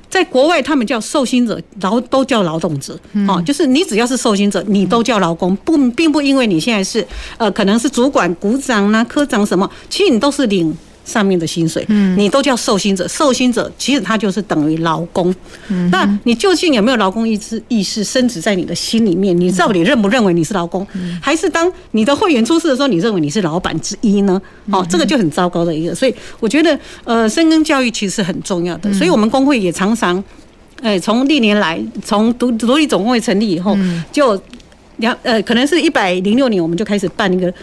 [0.10, 7.06] 在国外他们叫受薪者，劳都叫劳动者，哦，就是你只要是受薪者，你都叫劳工，不并不因为你现在是
[7.38, 10.76] 呃可能是主管、股长啊、科长什么，其实你都是领。
[11.06, 11.86] 上面的薪水，
[12.18, 15.34] 你都叫受薪者，受薪者其实他就是等于劳工。
[15.92, 19.38] 那你究竟有没有劳工意识意识深植在你的心里面？
[19.38, 20.86] 你到底认不认为你是劳工，
[21.22, 24.42] 还是当你的会员出事的时候，你认为你是老板之一呢？
[24.72, 25.94] 哦，这个就很糟糕的一个。
[25.94, 28.94] 所以我觉得，呃，深耕教育其实是很重要的。
[28.94, 30.24] 所以我们工会也常常，
[30.82, 33.78] 哎，从历年来，从独独立总工会成立以后，
[34.12, 34.42] 就
[34.98, 37.54] 两呃，可能是一百零六年，我们就开始办一个。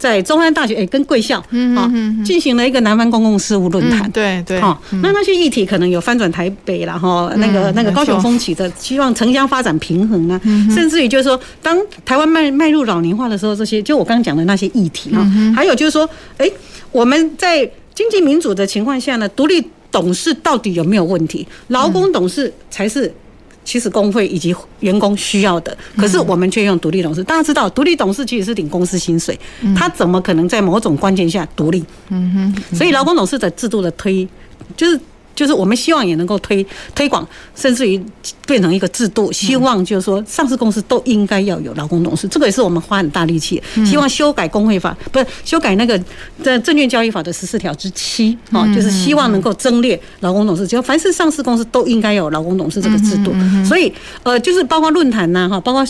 [0.00, 1.38] 在中山大学，哎，跟贵校
[1.76, 1.92] 啊
[2.24, 4.10] 进行了一个南方公共事务论坛。
[4.10, 10.40] 对对，好，那那些议题可能有翻转台北啦，哈，那个那个高雄风起的，希望城乡发展平衡啊，
[10.74, 15.20] 甚至于就是说，当台湾迈迈入老龄化的时候，这些就我刚刚讲的那些议题啊，
[15.54, 16.50] 还有就是说，哎，
[16.92, 21.46] 我们在经济民主的情况下呢，独立董事到底有没有问题？
[21.68, 23.12] 劳工董事才是。
[23.70, 27.22] 其实工会以及员工需要的，可是我们却用独立董事。
[27.22, 29.38] 大家知道，独立董事其实是领公司薪水，
[29.76, 31.84] 他怎么可能在某种关键下独立？
[32.08, 32.76] 嗯哼。
[32.76, 34.26] 所以劳工董事的制度的推，
[34.76, 35.00] 就是。
[35.34, 36.64] 就是我们希望也能够推
[36.94, 38.02] 推广，甚至于
[38.46, 39.32] 变成一个制度。
[39.32, 43.62] 希望就是说，上市公司都应该要有劳工董事，这个也是我们花很大力气。
[43.86, 45.98] 希望修改工会法，不是修改那个
[46.42, 50.66] 在证券交易法的十四条之七啊，就是希望能够增列劳工董事。
[50.66, 53.32] 只要凡是上市公司都应该有劳工董事这个制度。
[53.64, 55.86] 所以呃，就是包括论坛呐哈，包括。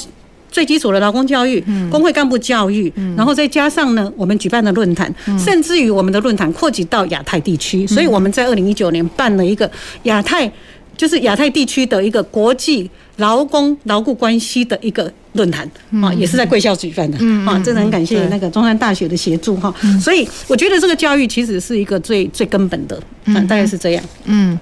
[0.51, 9.71] 最基础的劳工教育、工会干部教育，然后再加上呢，我们举办的论坛，甚至于我们的论坛扩及到亚太地区，所以我们在二零一九年办了一个
[10.05, 10.51] 亚太，
[10.97, 15.71] 就是亚太地区的一个国际劳工劳雇关系的一个论坛
[16.03, 23.01] 啊，也是在贵校举办的啊，真的很感谢那个中山大学的协助哈，所以我觉得这个教育其实是一个最最根本的，
[23.49, 24.59] 大概是这样，嗯。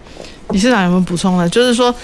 [0.50, 1.48] 理事长有没有补充呢？
[1.48, 1.94] 就是说，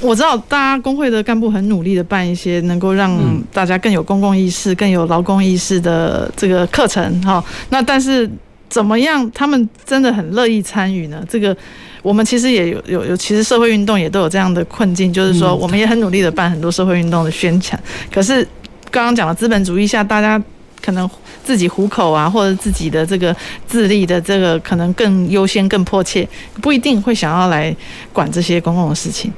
[0.00, 3.18] 我知道大家工会的干部很努力的办一些能够让
[3.52, 7.44] 大家更有公共意识、更有劳工意识的这个课程哈。
[7.68, 8.28] 那但是
[8.68, 11.22] 怎么样，他们真的很乐意参与呢？
[11.28, 11.54] 这个
[12.02, 17.78] 我们其实也有有有，其实社会运动也都有这样的困境，就是说我们也很努力的办很多社会运动的宣传，
[18.10, 18.42] 可是
[18.90, 20.42] 刚刚讲了资本主义下，大家
[20.80, 21.08] 可能。
[21.44, 23.34] 自己糊口啊，或者自己的这个
[23.66, 26.28] 自立的这个可能更优先、更迫切，
[26.60, 27.74] 不一定会想要来
[28.12, 29.32] 管这些公共的事情。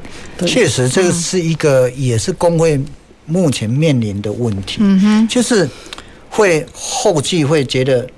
[0.47, 2.81] 确实，这个是一个也是工会
[3.27, 4.79] 目前面临的问题。
[4.81, 5.69] 嗯哼，就是
[6.29, 8.09] 会后继会觉得。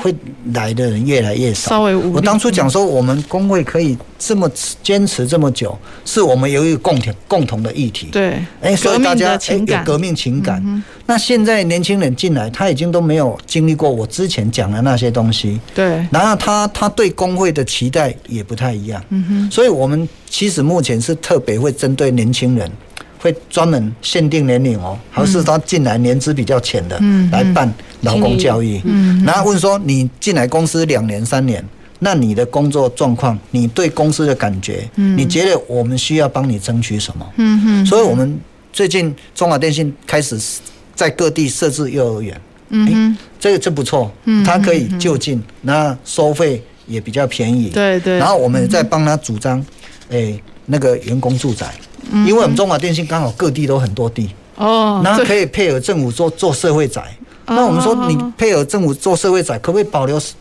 [0.00, 0.14] 会
[0.54, 1.70] 来的人越来越少。
[1.70, 4.50] 稍微我当初讲说，我们工会可以这么
[4.82, 8.08] 坚持这么久，是我们有一个共同共同的议题。
[8.10, 10.82] 对，哎，所以大家哎有革命情感。
[11.06, 15.60] 那现在年轻人进来，他已经都没有经历过我之前讲的那些东西。
[15.74, 19.02] 对，然后他他对工会的期待也不太一样。
[19.10, 22.70] 嗯哼，所以我们其实目前是特别会针对年轻人。
[23.18, 26.98] 会专门限定年龄哦，还是他进来年资比较浅的
[27.32, 28.80] 来办劳工教育，
[29.24, 31.64] 然后问说，你进来公司两年三年，
[31.98, 37.26] 那你的工作状况，你对公司的感觉，你觉得我们需要帮你争取什么？
[37.36, 38.38] 嗯哼，所以我们
[38.72, 40.38] 最近中华电信开始
[40.94, 44.10] 在各地设置幼儿园，嗯，这个真不错，
[44.44, 49.64] 它可以就近，那收费也比较便宜，对对，然后我们再帮他主张，
[50.10, 51.66] 哎，那个员工住宅。
[52.12, 57.02] 因为我们中华电信刚好各地都很多地哦，然后可以配合政府做做社会宅。
[57.46, 60.34] 那我们说，你配合政府做社会宅，可不可以保留十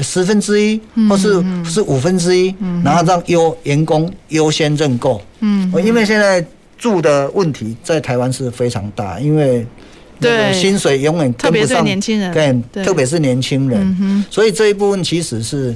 [0.00, 2.54] 十分之一，或是是五分之一，
[2.84, 5.20] 然后让优员工优先认购？
[5.40, 6.44] 嗯，因为现在
[6.78, 9.66] 住的问题在台湾是非常大，因为
[10.20, 10.52] 对。
[10.52, 15.74] 薪水永远跟不上年轻人，对，特别是年轻人，所以这一部分其实是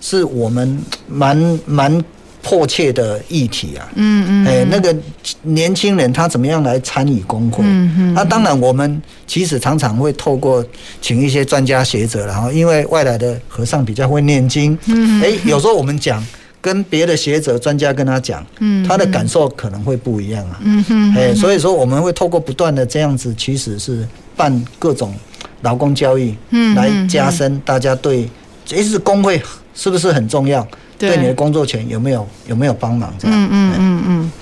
[0.00, 2.04] 是我们蛮蛮。
[2.44, 4.94] 迫切的议题啊，嗯嗯，哎，那个
[5.42, 7.64] 年轻人他怎么样来参与工会？
[7.64, 10.62] 嗯嗯，那当然我们其实常常会透过
[11.00, 16.22] 请一些专家学者，然后因为外来的和尚比较会念经，嗯，哎，有时候我们讲
[16.60, 25.14] 跟别的学者专家跟他讲，嗯，他的感受可能会不一样啊，嗯哼，哎，所以说我们会透过不断的这样子，其实是办各种
[25.62, 28.28] 劳工教育，嗯，来加深大家对，
[28.66, 29.42] 其实工会
[29.74, 30.66] 是不是很重要？
[31.08, 33.12] 对你的工作权有没有有没有帮忙？
[33.18, 34.32] 这样，嗯嗯嗯嗯。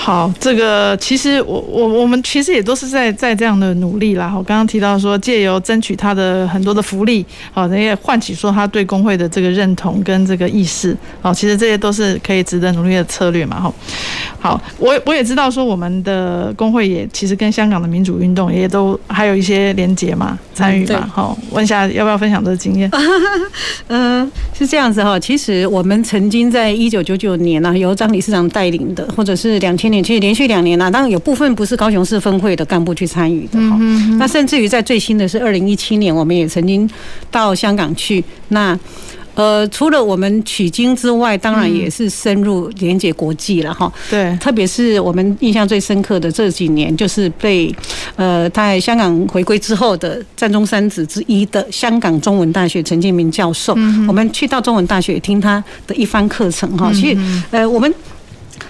[0.00, 4.32] 好，这个其实我我我们其实也都是在在这样的努力啦。
[4.34, 13.60] 我刚刚提到说，借由争取他的很多的福利，好，那也唤起说他对工会的这个认同跟这个意识，好，其实这些都是可以值得努力的策略嘛。
[13.60, 13.74] 哈，
[14.38, 21.10] 好，我我也知道说我们的工会也其实跟香港的民主运动也都还有一些连结嘛，参与嘛。
[21.12, 22.88] 好，问一下要不要分享这个经验？
[23.88, 25.18] 嗯， 是这样子哈。
[25.18, 29.87] 其实我们曾经在一九九九年呢，由张理事长带领的，或者是两千。
[29.88, 33.76] 年其实连续两年了，当然有部分不是高雄市分会的干部去参与的哈。
[34.18, 36.88] 那甚至于在最新的是二零一七年，我们也曾经
[37.30, 38.22] 到香港去。
[38.48, 38.78] 那
[39.34, 43.92] 呃，除了我们取经之外，当然也是深入连接国际了哈。
[44.10, 47.72] 对，特别是我们印象最深刻的这几年，就是被
[48.16, 53.74] 呃在香港回归之后的战中三子之一的香港中文大学陈建明教授，
[54.08, 56.90] 我们去到中文大学听他的一番课程哈。
[56.92, 57.18] 其实
[57.52, 57.94] 呃我们。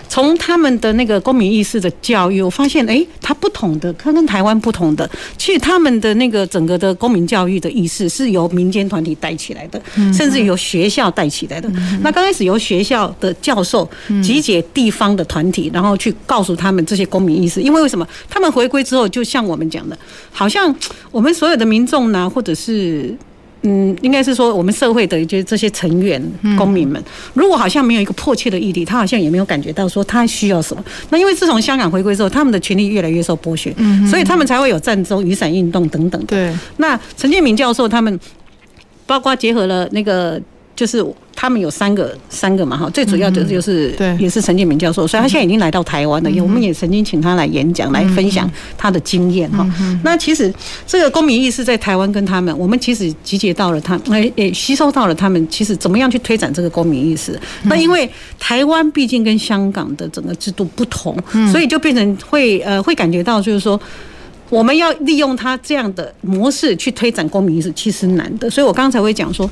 [0.08, 5.08] 从他们的那个公民意识的教育，我发现，哎，他不同的，他跟台湾不同的。
[5.36, 9.80] 其实他们的那个整个的公民教育的意识是由民间团体带起来的，
[10.12, 11.70] 甚至由学校带起来的。
[12.00, 13.88] 那刚开始由学校的教授
[14.22, 17.60] 集结地方的团体，然后去告诉他们这些公民意识。
[17.60, 18.06] 因为为什么？
[18.28, 19.96] 他们回归之后，就像我们讲的，
[20.30, 20.74] 好像
[21.10, 23.16] 我们所有的民众呢，或者是。
[23.62, 26.22] 嗯，应该是说我们社会的就这些成员
[26.56, 27.02] 公民们，
[27.34, 30.84] 如果好像没有一个迫切的议题，他好像也没有感觉到说他需要什么。
[31.10, 33.74] 那因为自从香港回归之后，他们的权利越来越受剥削，
[34.08, 36.24] 所以他们才会有战争、雨伞运动等等。
[36.26, 38.20] 对，那陈建明教授他们
[39.06, 40.40] 包括结合了那个。
[40.78, 41.04] 就是
[41.34, 46.30] 他们有三个三个嘛哈，最主要的就是对，也是陈建明教授，所以他现在已经来到台湾了。
[46.30, 49.68] 也我们也曾经请他来演讲，来分享他的经验哈。
[50.04, 50.54] 那其实
[50.86, 57.36] 这个公民意识在台湾跟他们，我们其实集结到了他，哎哎，吸收到了他们，其实怎么样去推展这个公民意识？
[57.64, 58.08] 那因为
[58.38, 61.16] 台湾毕竟跟香港的整个制度不同，
[61.50, 63.80] 所以就变成会呃会感觉到就是说。
[64.48, 68.48] 我们要利用他这样的模式去推展公民意识，其实难的。
[68.48, 69.50] 所以我刚才会讲说，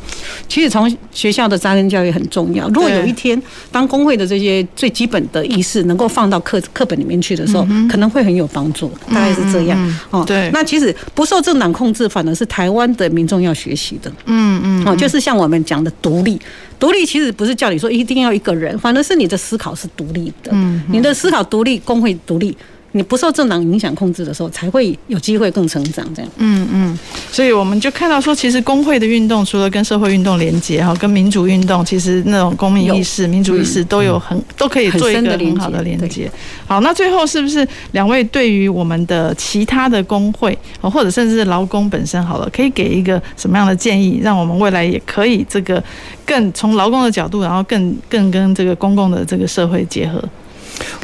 [0.49, 2.67] 其实从学校的扎根教育很重要。
[2.69, 3.41] 如果有一天，
[3.71, 8.91] 当工会的这些最基本的意识能够放到课课本里面去的时候，可能会很有帮助。
[9.09, 9.99] 大概是这样。
[10.11, 10.51] 哦，对。
[10.53, 14.11] 那其实不受政党控制，反而是台湾的民众要学习的。
[14.25, 14.89] 嗯嗯。
[14.89, 16.41] 哦，就是像我们讲的独立，
[16.79, 20.51] 独立其实不是叫你说一定要一个人，反而是你的思考是独立的。
[20.53, 20.83] 嗯。
[20.91, 22.57] 你的思考独立，工会独立。
[22.97, 26.03] 你不受政党影响控制的时候，才会有机会更成长。
[26.15, 26.99] 这样，嗯嗯，
[27.31, 36.31] 所以我们就看到说，其实工会的运动除了跟社会运动连接哈，跟民主运动，其实那种公民意识、民主意识都有很都可以做一个很好的连接。
[36.67, 45.83] 好，那最后是不是两位对于我们的其他的工会，或者甚至是劳工本身，好了，可以给一个什么样的建议，让我们未来也可以这个
[46.25, 50.25] 更从劳工的角度，然后更更跟这个公共的这个社会结合？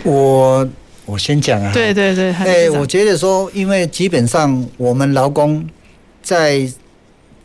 [0.05, 0.67] 我。
[1.13, 5.63] 我先讲啊，对对对，哎、欸，我觉得说，因为基本上我们劳工
[6.23, 6.67] 在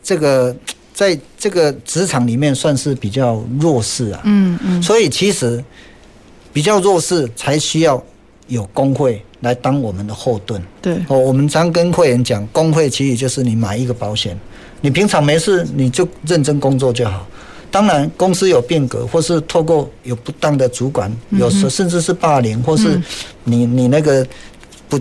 [0.02, 0.56] 这个
[0.94, 5.62] 在这个职场里面算是比较弱势啊，嗯嗯，所以其实
[6.50, 8.02] 比较弱势才需要
[8.46, 10.62] 有工会来当我们的后盾。
[10.80, 14.34] 对，哦，我们常跟会员讲，工会其实就是你买一个保险，
[14.80, 17.26] 你平常没事你就认真工作就好。
[17.70, 23.00] 当然，公司有变革，或是透过有不当的主管，有时甚至是霸凌，或是
[23.44, 24.26] 你你那个
[24.88, 25.00] 不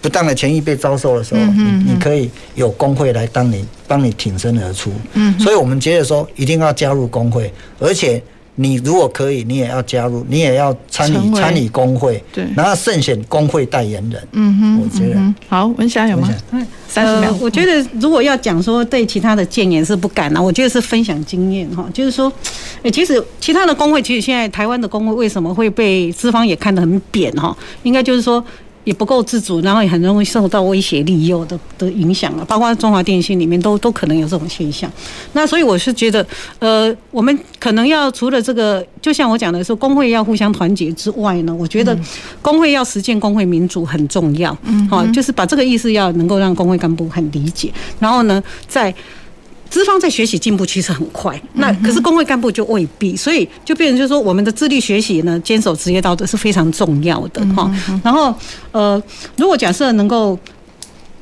[0.00, 4.92] 不当的权益被遭受的时候，你你可以有工会来当你帮你挺身而出。
[5.38, 8.22] 所以我们觉得说一定要加入工会，而且。
[8.60, 14.28] 你如果可以，你也要加入，你也要参与参与工会，对，然后胜选工会代言人。
[14.32, 16.28] 嗯哼，我觉得、嗯、好，文霞有吗？
[16.88, 17.38] 三十秒、呃。
[17.40, 22.32] 我觉得如果要讲说对其他的建言是不敢了，我觉得是分享经验哈，就是说，
[22.82, 27.56] 哎，其实其他的工会，其实现在台湾的工会为什么会被资方也看得很扁哈？
[27.84, 28.44] 应该就是说。
[28.88, 34.90] 也不够自主，然后也很容易受到威胁利诱的的影响了，包括中华电信里面都都可能有这种现象。
[35.34, 36.26] 那所以我是觉得，
[36.58, 41.94] 呃，我们可能要除了这个，就像我讲的说，工会要互相团结之外呢，我觉得
[42.40, 44.56] 工会要实践工会民主很重要。
[44.62, 47.70] 嗯，好，就是把这个意思要能够让工会干部很理解，
[48.00, 48.94] 然后呢，在。
[49.70, 57.70] 资方在学习进步其实很快，那可是工会干部就未必，所以就变成就是说，我们的自律学习呢，坚守职业道德是非常重要的哈。
[58.02, 58.34] 然后
[58.72, 59.02] 呃，
[59.36, 60.38] 如果假设能够。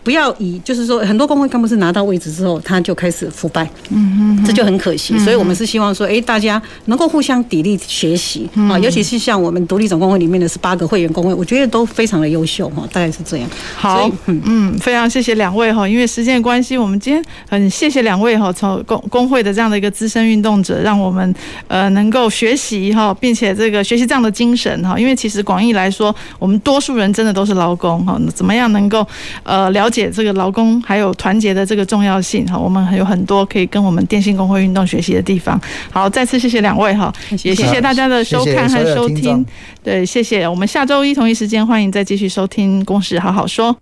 [0.07, 5.18] 不要以就是说，很多工会干部是拿到位置之后，他就开始腐败，嗯哼，这就很可惜。
[5.18, 13.50] 所以我们是希望说，哎，大家能够互相砥砺学习啊，尤其是像我们独立总工会里面的十八个会员工会，我觉得都非常的优秀哈，大概是这样。
[13.74, 21.34] 好，嗯，非常谢谢两位哈，因为时间关系，我们今天很谢谢两位哈，从工工会的这样的一个资深运动者，让我们
[21.66, 29.04] 呃能够学习哈，并且这个学习这样的精神哈，因为其实广义来说，我们多数人真的都是劳工哈，怎么样能够
[29.42, 29.95] 呃了解。
[29.97, 35.59] 解这个劳工还有团结的这个重要性哈，我们还有很多可以跟我们电信工会运动学习的地方。
[35.90, 37.11] 好，再次谢谢两位哈，
[37.42, 39.44] 也谢谢大家的收看和收听。
[39.82, 40.47] 对，谢谢。
[40.47, 43.74] 我们下周一同一时间欢迎再继续收听《公事好好说》。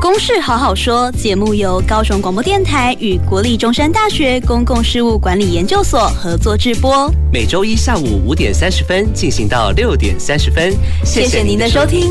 [0.02, 10.74] 《公事好好说》节目由高雄广播电台与国立中山大学公共事务管理研究所合作制播，每周一下午五点三十分进行到六点三十分。
[11.04, 12.10] 谢谢您的收听。